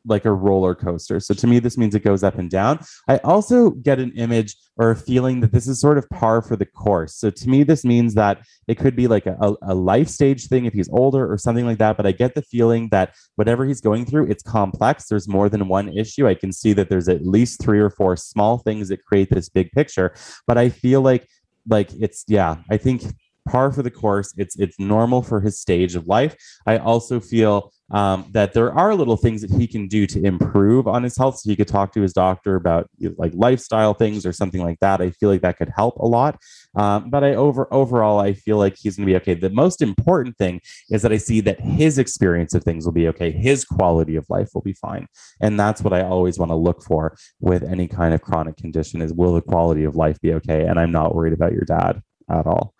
like 0.05 0.25
a 0.25 0.31
roller 0.31 0.75
coaster. 0.75 1.19
So 1.19 1.33
to 1.33 1.47
me, 1.47 1.59
this 1.59 1.77
means 1.77 1.95
it 1.95 2.03
goes 2.03 2.23
up 2.23 2.37
and 2.37 2.49
down. 2.49 2.79
I 3.07 3.17
also 3.17 3.71
get 3.71 3.99
an 3.99 4.11
image 4.15 4.55
or 4.77 4.91
a 4.91 4.95
feeling 4.95 5.39
that 5.41 5.51
this 5.51 5.67
is 5.67 5.79
sort 5.79 5.97
of 5.97 6.09
par 6.09 6.41
for 6.41 6.55
the 6.55 6.65
course. 6.65 7.15
So 7.15 7.29
to 7.29 7.49
me, 7.49 7.63
this 7.63 7.85
means 7.85 8.13
that 8.15 8.45
it 8.67 8.75
could 8.75 8.95
be 8.95 9.07
like 9.07 9.25
a, 9.25 9.55
a 9.61 9.73
life 9.73 10.07
stage 10.07 10.47
thing 10.47 10.65
if 10.65 10.73
he's 10.73 10.89
older 10.89 11.31
or 11.31 11.37
something 11.37 11.65
like 11.65 11.77
that. 11.77 11.97
But 11.97 12.05
I 12.05 12.11
get 12.11 12.35
the 12.35 12.41
feeling 12.41 12.89
that 12.89 13.15
whatever 13.35 13.65
he's 13.65 13.81
going 13.81 14.05
through, 14.05 14.29
it's 14.29 14.43
complex. 14.43 15.07
There's 15.07 15.27
more 15.27 15.49
than 15.49 15.67
one 15.67 15.89
issue. 15.89 16.27
I 16.27 16.35
can 16.35 16.51
see 16.51 16.73
that 16.73 16.89
there's 16.89 17.09
at 17.09 17.25
least 17.25 17.61
three 17.61 17.79
or 17.79 17.89
four 17.89 18.15
small 18.17 18.57
things 18.59 18.89
that 18.89 19.03
create 19.05 19.29
this 19.29 19.49
big 19.49 19.71
picture. 19.71 20.13
But 20.47 20.57
I 20.57 20.69
feel 20.69 21.01
like 21.01 21.27
like 21.67 21.89
it's 21.99 22.23
yeah, 22.27 22.57
I 22.69 22.77
think 22.77 23.03
par 23.47 23.71
for 23.71 23.83
the 23.83 23.91
course. 23.91 24.33
It's 24.37 24.57
it's 24.57 24.79
normal 24.79 25.21
for 25.21 25.41
his 25.41 25.59
stage 25.59 25.95
of 25.95 26.07
life. 26.07 26.35
I 26.65 26.77
also 26.77 27.19
feel 27.19 27.71
um, 27.91 28.25
that 28.31 28.53
there 28.53 28.73
are 28.73 28.95
little 28.95 29.17
things 29.17 29.41
that 29.41 29.51
he 29.51 29.67
can 29.67 29.87
do 29.87 30.07
to 30.07 30.23
improve 30.23 30.87
on 30.87 31.03
his 31.03 31.17
health. 31.17 31.37
So 31.39 31.49
he 31.49 31.55
could 31.55 31.67
talk 31.67 31.93
to 31.93 32.01
his 32.01 32.13
doctor 32.13 32.55
about 32.55 32.89
like 33.17 33.31
lifestyle 33.35 33.93
things 33.93 34.25
or 34.25 34.33
something 34.33 34.61
like 34.61 34.79
that. 34.79 35.01
I 35.01 35.11
feel 35.11 35.29
like 35.29 35.41
that 35.41 35.57
could 35.57 35.71
help 35.75 35.97
a 35.97 36.05
lot. 36.05 36.39
Um, 36.75 37.09
but 37.09 37.23
I 37.23 37.35
over 37.35 37.71
overall, 37.71 38.19
I 38.19 38.33
feel 38.33 38.57
like 38.57 38.75
he's 38.77 38.97
going 38.97 39.07
to 39.07 39.11
be 39.11 39.17
okay. 39.17 39.33
The 39.33 39.49
most 39.49 39.81
important 39.81 40.37
thing 40.37 40.61
is 40.89 41.01
that 41.03 41.11
I 41.11 41.17
see 41.17 41.41
that 41.41 41.59
his 41.59 41.97
experience 41.97 42.53
of 42.53 42.63
things 42.63 42.85
will 42.85 42.91
be 42.91 43.07
okay. 43.09 43.31
His 43.31 43.65
quality 43.65 44.15
of 44.15 44.25
life 44.29 44.49
will 44.53 44.61
be 44.61 44.73
fine, 44.73 45.07
and 45.41 45.59
that's 45.59 45.81
what 45.81 45.93
I 45.93 46.01
always 46.03 46.37
want 46.37 46.51
to 46.51 46.55
look 46.55 46.83
for 46.83 47.15
with 47.39 47.63
any 47.63 47.87
kind 47.87 48.13
of 48.13 48.21
chronic 48.21 48.57
condition: 48.57 49.01
is 49.01 49.13
will 49.13 49.33
the 49.33 49.41
quality 49.41 49.83
of 49.83 49.95
life 49.95 50.19
be 50.21 50.33
okay? 50.33 50.65
And 50.65 50.79
I'm 50.79 50.91
not 50.91 51.15
worried 51.15 51.33
about 51.33 51.53
your 51.53 51.65
dad 51.65 52.01
at 52.29 52.45
all. 52.45 52.74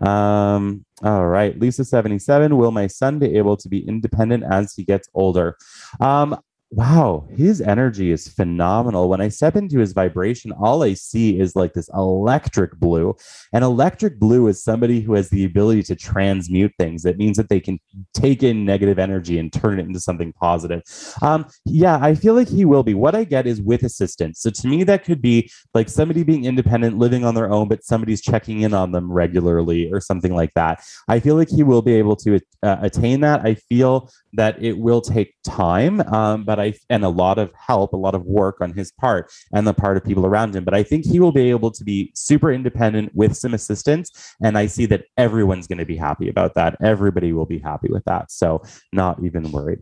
Um, 0.00 0.84
all 1.02 1.26
right. 1.26 1.58
Lisa 1.58 1.84
77. 1.84 2.56
Will 2.56 2.70
my 2.70 2.86
son 2.86 3.18
be 3.18 3.36
able 3.36 3.56
to 3.56 3.68
be 3.68 3.86
independent 3.86 4.44
as 4.44 4.74
he 4.74 4.84
gets 4.84 5.08
older? 5.14 5.56
Um, 6.00 6.38
wow, 6.72 7.26
his 7.36 7.60
energy 7.60 8.12
is 8.12 8.28
phenomenal. 8.28 9.08
When 9.08 9.20
I 9.20 9.28
step 9.28 9.56
into 9.56 9.80
his 9.80 9.92
vibration, 9.92 10.52
all 10.52 10.84
I 10.84 10.94
see 10.94 11.40
is 11.40 11.56
like 11.56 11.72
this 11.72 11.90
electric 11.94 12.78
blue. 12.78 13.16
And 13.52 13.64
electric 13.64 14.20
blue 14.20 14.46
is 14.46 14.62
somebody 14.62 15.00
who 15.00 15.14
has 15.14 15.30
the 15.30 15.44
ability 15.44 15.82
to 15.84 15.96
transmute 15.96 16.72
things. 16.78 17.04
It 17.04 17.18
means 17.18 17.36
that 17.38 17.48
they 17.48 17.58
can 17.58 17.80
take 18.14 18.44
in 18.44 18.64
negative 18.64 19.00
energy 19.00 19.36
and 19.38 19.52
turn 19.52 19.80
it 19.80 19.86
into 19.86 19.98
something 19.98 20.32
positive. 20.34 20.82
Um, 21.22 21.46
yeah, 21.64 21.98
I 22.00 22.14
feel 22.14 22.34
like 22.34 22.48
he 22.48 22.64
will 22.64 22.84
be. 22.84 22.94
What 22.94 23.16
I 23.16 23.24
get 23.24 23.48
is 23.48 23.60
with 23.60 23.82
assistance. 23.82 24.40
So 24.40 24.50
to 24.50 24.68
me, 24.68 24.84
that 24.84 25.02
could 25.04 25.20
be 25.20 25.50
like 25.74 25.88
somebody 25.88 26.22
being 26.22 26.44
independent, 26.44 26.98
living 26.98 27.24
on 27.24 27.34
their 27.34 27.50
own, 27.50 27.66
but 27.66 27.82
somebody's 27.82 28.20
checking 28.20 28.60
in 28.60 28.74
on 28.74 28.92
them 28.92 29.10
regularly 29.10 29.90
or 29.92 30.00
something 30.00 30.34
like 30.34 30.54
that. 30.54 30.84
I 31.08 31.18
feel 31.18 31.34
like 31.34 31.48
he 31.48 31.64
will 31.64 31.82
be 31.82 31.94
able 31.94 32.14
to 32.16 32.38
uh, 32.62 32.76
attain 32.80 33.22
that. 33.22 33.44
I 33.44 33.54
feel 33.54 34.08
that 34.34 34.62
it 34.62 34.78
will 34.78 35.00
take 35.00 35.34
time, 35.44 36.00
um, 36.12 36.44
but 36.44 36.59
I 36.60 36.74
and 36.88 37.04
a 37.04 37.08
lot 37.08 37.38
of 37.38 37.50
help, 37.54 37.92
a 37.92 37.96
lot 37.96 38.14
of 38.14 38.24
work 38.24 38.60
on 38.60 38.72
his 38.72 38.92
part 38.92 39.30
and 39.52 39.66
the 39.66 39.74
part 39.74 39.96
of 39.96 40.04
people 40.04 40.26
around 40.26 40.54
him. 40.54 40.64
But 40.64 40.74
I 40.74 40.82
think 40.82 41.04
he 41.06 41.20
will 41.20 41.32
be 41.32 41.50
able 41.50 41.70
to 41.70 41.84
be 41.84 42.10
super 42.14 42.52
independent 42.52 43.12
with 43.14 43.36
some 43.36 43.54
assistance, 43.54 44.10
and 44.42 44.56
I 44.58 44.66
see 44.66 44.86
that 44.86 45.04
everyone's 45.16 45.66
going 45.66 45.78
to 45.78 45.84
be 45.86 45.96
happy 45.96 46.28
about 46.28 46.54
that. 46.54 46.76
Everybody 46.82 47.32
will 47.32 47.46
be 47.46 47.58
happy 47.58 47.88
with 47.90 48.04
that, 48.04 48.30
so 48.30 48.62
not 48.92 49.22
even 49.24 49.50
worried. 49.52 49.80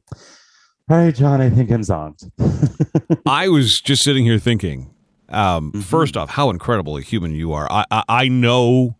All 0.91 0.97
right, 0.97 1.15
John, 1.15 1.41
I 1.41 1.51
think 1.51 1.71
I'm 1.71 1.83
zonked. 1.83 2.31
I 3.27 3.49
was 3.49 3.81
just 3.81 4.03
sitting 4.03 4.25
here 4.25 4.39
thinking. 4.39 4.95
Um, 5.31 5.73
Mhm. 5.73 5.83
First 5.83 6.17
off, 6.17 6.31
how 6.31 6.49
incredible 6.49 6.97
a 6.97 7.03
human 7.03 7.35
you 7.35 7.53
are. 7.53 7.71
I, 7.71 7.85
I, 7.91 8.03
I 8.09 8.29
know 8.29 8.97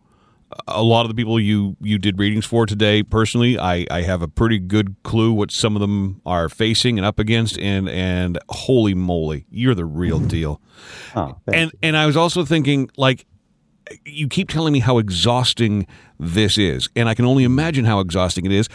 a 0.67 0.83
lot 0.83 1.01
of 1.01 1.09
the 1.09 1.15
people 1.15 1.39
you 1.39 1.75
you 1.81 1.97
did 1.97 2.19
readings 2.19 2.45
for 2.45 2.65
today 2.65 3.03
personally. 3.03 3.59
I, 3.59 3.85
I 3.89 4.01
have 4.01 4.21
a 4.21 4.27
pretty 4.27 4.59
good 4.59 4.95
clue 5.03 5.31
what 5.31 5.51
some 5.51 5.75
of 5.75 5.79
them 5.79 6.21
are 6.25 6.49
facing 6.49 6.97
and 6.97 7.05
up 7.05 7.19
against, 7.19 7.57
and 7.59 7.87
and 7.89 8.39
holy 8.49 8.93
moly, 8.93 9.45
you're 9.49 9.75
the 9.75 9.85
real 9.85 10.19
mm-hmm. 10.19 10.27
deal. 10.27 10.61
Oh, 11.15 11.37
and 11.51 11.71
and 11.83 11.95
I 11.95 12.05
was 12.05 12.17
also 12.17 12.45
thinking 12.45 12.89
like 12.97 13.25
you 14.05 14.27
keep 14.27 14.49
telling 14.49 14.73
me 14.73 14.79
how 14.79 14.97
exhausting 14.97 15.87
this 16.19 16.57
is 16.57 16.89
and 16.95 17.09
I 17.09 17.15
can 17.15 17.25
only 17.25 17.43
mm-hmm. 17.43 17.53
imagine 17.53 17.85
how 17.85 17.99
exhausting 17.99 18.45
it 18.45 18.51
is 18.51 18.69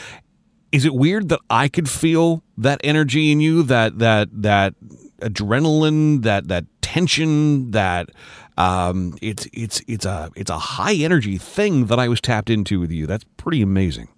is 0.72 0.84
it 0.84 0.92
weird 0.92 1.28
that 1.28 1.38
I 1.48 1.68
could 1.68 1.88
feel 1.88 2.42
that 2.58 2.80
energy 2.82 3.30
in 3.30 3.40
you 3.40 3.62
that 3.64 3.98
that 4.00 4.28
that 4.32 4.74
adrenaline 5.20 6.22
that 6.22 6.48
that 6.48 6.64
tension 6.82 7.70
that 7.70 8.10
um 8.56 9.16
it's 9.20 9.46
it's 9.52 9.82
it's 9.86 10.06
a 10.06 10.30
it's 10.36 10.50
a 10.50 10.58
high 10.58 10.94
energy 10.94 11.38
thing 11.38 11.86
that 11.86 11.98
I 11.98 12.08
was 12.08 12.20
tapped 12.20 12.50
into 12.50 12.80
with 12.80 12.90
you 12.90 13.06
that's 13.06 13.24
pretty 13.36 13.62
amazing 13.62 14.08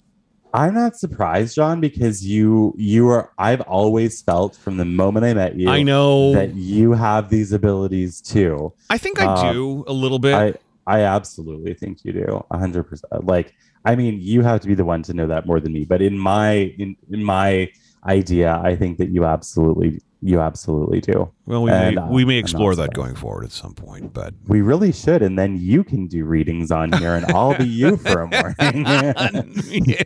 I'm 0.54 0.72
not 0.72 0.96
surprised, 0.96 1.54
John, 1.54 1.82
because 1.82 2.24
you 2.24 2.74
you 2.78 3.08
are 3.08 3.30
I've 3.36 3.60
always 3.62 4.22
felt 4.22 4.56
from 4.56 4.78
the 4.78 4.86
moment 4.86 5.26
I 5.26 5.34
met 5.34 5.56
you 5.56 5.68
I 5.68 5.82
know 5.82 6.32
that 6.32 6.54
you 6.54 6.92
have 6.92 7.28
these 7.28 7.52
abilities 7.52 8.22
too. 8.22 8.72
I 8.88 8.96
think 8.96 9.20
I 9.20 9.26
uh, 9.26 9.52
do 9.52 9.84
a 9.86 9.92
little 9.92 10.18
bit 10.18 10.34
I 10.34 10.54
I 10.86 11.00
absolutely 11.00 11.74
think 11.74 12.04
you 12.04 12.12
do. 12.12 12.44
100%. 12.50 13.02
Like 13.24 13.54
I 13.84 13.94
mean, 13.96 14.18
you 14.20 14.42
have 14.42 14.60
to 14.62 14.66
be 14.66 14.74
the 14.74 14.84
one 14.84 15.02
to 15.04 15.14
know 15.14 15.26
that 15.26 15.46
more 15.46 15.60
than 15.60 15.72
me, 15.72 15.84
but 15.84 16.02
in 16.02 16.18
my 16.18 16.74
in, 16.78 16.96
in 17.10 17.22
my 17.22 17.70
idea, 18.06 18.60
I 18.62 18.76
think 18.76 18.98
that 18.98 19.10
you 19.10 19.24
absolutely 19.24 20.00
you 20.22 20.40
absolutely 20.40 21.00
do. 21.00 21.30
well 21.44 21.62
we 21.62 21.70
and, 21.70 21.96
may, 21.96 22.02
uh, 22.02 22.06
we 22.08 22.24
may 22.24 22.38
I'm 22.38 22.40
explore 22.40 22.74
that 22.74 22.94
going 22.94 23.14
forward 23.14 23.44
at 23.44 23.52
some 23.52 23.74
point 23.74 24.14
but 24.14 24.32
We 24.46 24.62
really 24.62 24.90
should 24.90 25.22
and 25.22 25.38
then 25.38 25.56
you 25.56 25.84
can 25.84 26.06
do 26.06 26.24
readings 26.24 26.70
on 26.70 26.90
here 26.92 27.14
and 27.14 27.26
I'll 27.26 27.56
be 27.56 27.66
you 27.66 27.96
for 27.98 28.22
a 28.22 28.26
morning. 28.26 29.94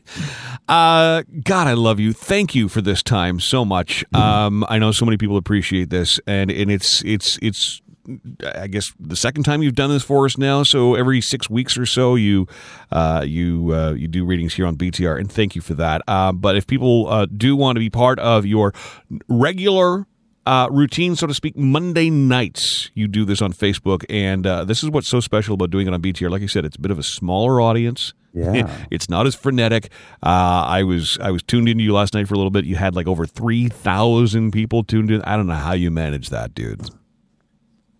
uh, 0.69 1.23
God, 1.45 1.67
I 1.69 1.75
love 1.75 2.01
you. 2.01 2.13
Thank 2.13 2.55
you 2.55 2.69
for 2.69 2.83
this 2.83 3.03
time 3.03 3.39
so 3.41 3.65
much. 3.65 4.05
Um, 4.13 4.65
I 4.69 4.79
know 4.79 4.93
so 4.93 5.05
many 5.05 5.17
people 5.17 5.37
appreciate 5.37 5.91
this, 5.91 6.21
and 6.27 6.51
and 6.51 6.71
it's 6.71 7.03
it's 7.05 7.39
it's. 7.41 7.81
I 8.57 8.67
guess 8.67 8.93
the 8.99 9.17
second 9.17 9.45
time 9.45 9.63
you've 9.63 9.75
done 9.75 9.91
this 9.91 10.03
for 10.03 10.25
us 10.25 10.39
now. 10.39 10.63
So 10.63 10.95
every 10.95 11.21
six 11.21 11.51
weeks 11.51 11.77
or 11.77 11.87
so, 11.87 12.15
you 12.15 12.47
uh, 12.91 13.25
you 13.27 13.75
uh, 13.75 13.93
you 13.93 14.09
do 14.09 14.25
readings 14.25 14.55
here 14.55 14.67
on 14.67 14.77
BTR, 14.77 15.19
and 15.19 15.31
thank 15.31 15.55
you 15.55 15.61
for 15.61 15.75
that. 15.75 16.03
Uh, 16.09 16.33
but 16.33 16.57
if 16.57 16.67
people 16.67 17.09
uh, 17.09 17.27
do 17.27 17.57
want 17.57 17.77
to 17.77 17.81
be 17.81 17.91
part 17.91 18.19
of 18.19 18.47
your 18.47 18.73
regular 19.29 20.07
uh, 20.47 20.69
routine, 20.71 21.15
so 21.17 21.27
to 21.27 21.35
speak, 21.35 21.57
Monday 21.57 22.11
nights. 22.11 22.91
You 22.95 23.09
do 23.09 23.25
this 23.25 23.43
on 23.43 23.53
Facebook, 23.53 24.05
and 24.09 24.47
uh, 24.47 24.65
this 24.65 24.83
is 24.83 24.91
what's 24.91 25.09
so 25.09 25.21
special 25.21 25.55
about 25.55 25.71
doing 25.71 25.87
it 25.87 25.95
on 25.95 26.01
BTR. 26.01 26.31
Like 26.31 26.43
I 26.43 26.47
said, 26.47 26.65
it's 26.65 26.77
a 26.77 26.81
bit 26.81 26.91
of 26.91 26.99
a 26.99 27.03
smaller 27.03 27.61
audience. 27.61 28.15
yeah. 28.33 28.85
It's 28.91 29.09
not 29.09 29.27
as 29.27 29.35
frenetic. 29.35 29.91
Uh, 30.23 30.65
I 30.67 30.83
was 30.83 31.19
I 31.21 31.31
was 31.31 31.43
tuned 31.43 31.69
into 31.69 31.85
you 31.85 31.93
last 31.93 32.15
night 32.15 32.27
for 32.27 32.35
a 32.35 32.37
little 32.37 32.51
bit. 32.51 32.65
You 32.65 32.77
had 32.77 32.95
like 32.95 33.07
over 33.07 33.27
three 33.27 33.69
thousand 33.69 34.53
people 34.53 34.83
tuned 34.83 35.11
in. 35.11 35.21
I 35.23 35.37
don't 35.37 35.47
know 35.47 35.55
how 35.55 35.73
you 35.73 35.91
manage 35.91 36.31
that, 36.31 36.55
dude. 36.55 36.89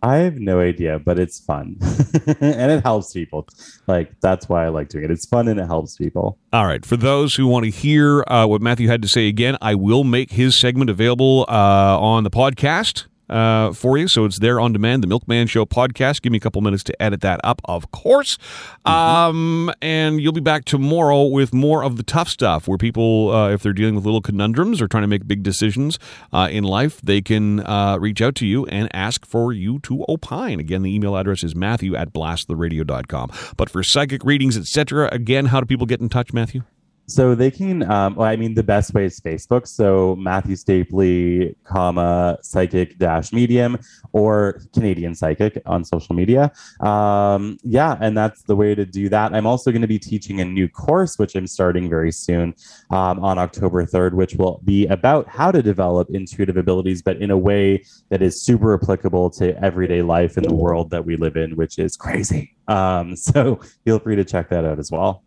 I 0.03 0.17
have 0.19 0.39
no 0.39 0.61
idea, 0.61 0.99
but 0.99 1.19
it's 1.19 1.41
fun. 1.41 1.77
and 2.41 2.73
it 2.73 2.83
helps 2.83 3.13
people. 3.13 3.47
Like 3.87 4.19
that's 4.21 4.49
why 4.49 4.65
I 4.65 4.69
like 4.69 4.89
doing 4.89 5.05
it. 5.05 5.11
It's 5.11 5.27
fun 5.27 5.49
and 5.49 5.61
it 5.61 5.67
helps 5.67 5.97
people. 5.97 6.39
All 6.53 6.67
right. 6.67 6.85
For 6.85 6.97
those 6.97 7.35
who 7.35 7.47
want 7.47 7.65
to 7.65 7.71
hear 7.71 8.25
uh, 8.27 8.47
what 8.47 8.63
Matthew 8.63 8.89
had 8.89 9.03
to 9.03 9.09
say 9.09 9.29
again, 9.29 9.59
I 9.61 9.75
will 9.75 10.05
make 10.05 10.33
his 10.33 10.59
segment 10.59 10.91
available 10.91 11.45
uh, 11.49 11.99
on 12.01 12.25
the 12.25 12.31
podcast. 12.31 13.07
Uh, 13.31 13.73
for 13.73 13.97
you, 13.97 14.09
so 14.09 14.25
it's 14.25 14.41
there 14.41 14.59
on 14.59 14.73
demand. 14.73 15.03
The 15.03 15.07
Milkman 15.07 15.47
Show 15.47 15.65
podcast. 15.65 16.21
Give 16.21 16.33
me 16.33 16.39
a 16.39 16.41
couple 16.41 16.61
minutes 16.63 16.83
to 16.85 17.03
edit 17.03 17.21
that 17.21 17.41
up, 17.45 17.63
of 17.65 17.91
course. 17.93 18.39
Um, 18.85 19.73
and 19.81 20.21
you'll 20.21 20.33
be 20.33 20.41
back 20.41 20.65
tomorrow 20.65 21.25
with 21.25 21.55
more 21.55 21.85
of 21.85 21.97
the 21.97 22.03
tough 22.03 22.29
stuff, 22.29 22.67
where 22.67 22.77
people, 22.77 23.31
uh, 23.33 23.51
if 23.51 23.63
they're 23.63 23.73
dealing 23.73 23.95
with 23.95 24.05
little 24.05 24.21
conundrums 24.21 24.83
or 24.83 24.89
trying 24.89 25.05
to 25.05 25.09
make 25.09 25.29
big 25.29 25.45
decisions 25.45 25.99
uh, 26.33 26.49
in 26.51 26.65
life, 26.65 27.01
they 27.03 27.23
can 27.23 27.61
uh, 27.61 27.99
reach 28.01 28.21
out 28.21 28.35
to 28.37 28.47
you 28.47 28.67
and 28.67 28.89
ask 28.95 29.25
for 29.25 29.53
you 29.53 29.79
to 29.81 30.05
opine. 30.09 30.59
Again, 30.59 30.83
the 30.83 30.93
email 30.93 31.17
address 31.17 31.45
is 31.45 31.55
Matthew 31.55 31.95
at 31.95 32.13
blasttheradio.com. 32.13 33.31
But 33.57 33.71
for 33.71 33.83
psychic 33.85 34.25
readings, 34.25 34.57
etc., 34.57 35.09
again, 35.13 35.47
how 35.47 35.61
do 35.61 35.67
people 35.67 35.87
get 35.87 36.01
in 36.01 36.09
touch, 36.09 36.33
Matthew? 36.33 36.63
So 37.07 37.35
they 37.35 37.51
can, 37.51 37.83
um, 37.91 38.15
well, 38.15 38.29
I 38.29 38.37
mean, 38.37 38.55
the 38.55 38.63
best 38.63 38.95
way 38.95 39.05
is 39.05 39.21
Facebook. 39.21 39.67
So 39.67 40.15
Matthew 40.17 40.55
Stapley, 40.55 41.55
comma, 41.65 42.39
psychic 42.43 42.99
dash 42.99 43.33
medium 43.33 43.79
or 44.13 44.61
Canadian 44.73 45.15
psychic 45.15 45.61
on 45.67 45.85
social 45.85 46.15
media. 46.15 46.53
Um, 46.81 47.59
yeah, 47.63 47.97
and 48.01 48.17
that's 48.17 48.43
the 48.43 48.55
way 48.55 48.75
to 48.77 48.87
do 48.87 49.09
that. 49.09 49.35
I'm 49.35 49.47
also 49.47 49.73
going 49.73 49.83
to 49.83 49.89
be 49.89 49.99
teaching 49.99 50.41
a 50.41 50.45
new 50.45 50.69
course, 50.69 51.19
which 51.19 51.35
I'm 51.35 51.49
starting 51.49 51.89
very 51.89 52.13
soon 52.13 52.55
um, 52.91 53.19
on 53.25 53.39
October 53.39 53.85
3rd, 53.85 54.15
which 54.15 54.37
will 54.37 54.61
be 54.65 54.87
about 54.87 55.29
how 55.29 55.51
to 55.51 55.63
develop 55.63 56.09
intuitive 56.11 56.57
abilities, 56.57 57.03
but 57.03 57.17
in 57.17 57.31
a 57.31 57.39
way 57.39 57.85
that 58.11 58.23
is 58.23 58.41
super 58.41 58.75
applicable 58.75 59.31
to 59.31 59.61
everyday 59.63 60.03
life 60.03 60.37
in 60.37 60.45
the 60.45 60.55
world 60.55 60.91
that 60.91 61.05
we 61.05 61.17
live 61.17 61.37
in, 61.37 61.57
which 61.57 61.79
is 61.79 61.97
crazy. 61.97 62.55
Um, 62.69 63.17
so 63.31 63.61
feel 63.85 63.99
free 63.99 64.17
to 64.17 64.25
check 64.25 64.49
that 64.51 64.65
out 64.65 64.79
as 64.79 64.91
well. 64.93 65.25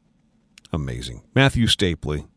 Amazing. 0.74 1.22
Matthew 1.36 1.68
Stapley, 1.68 2.28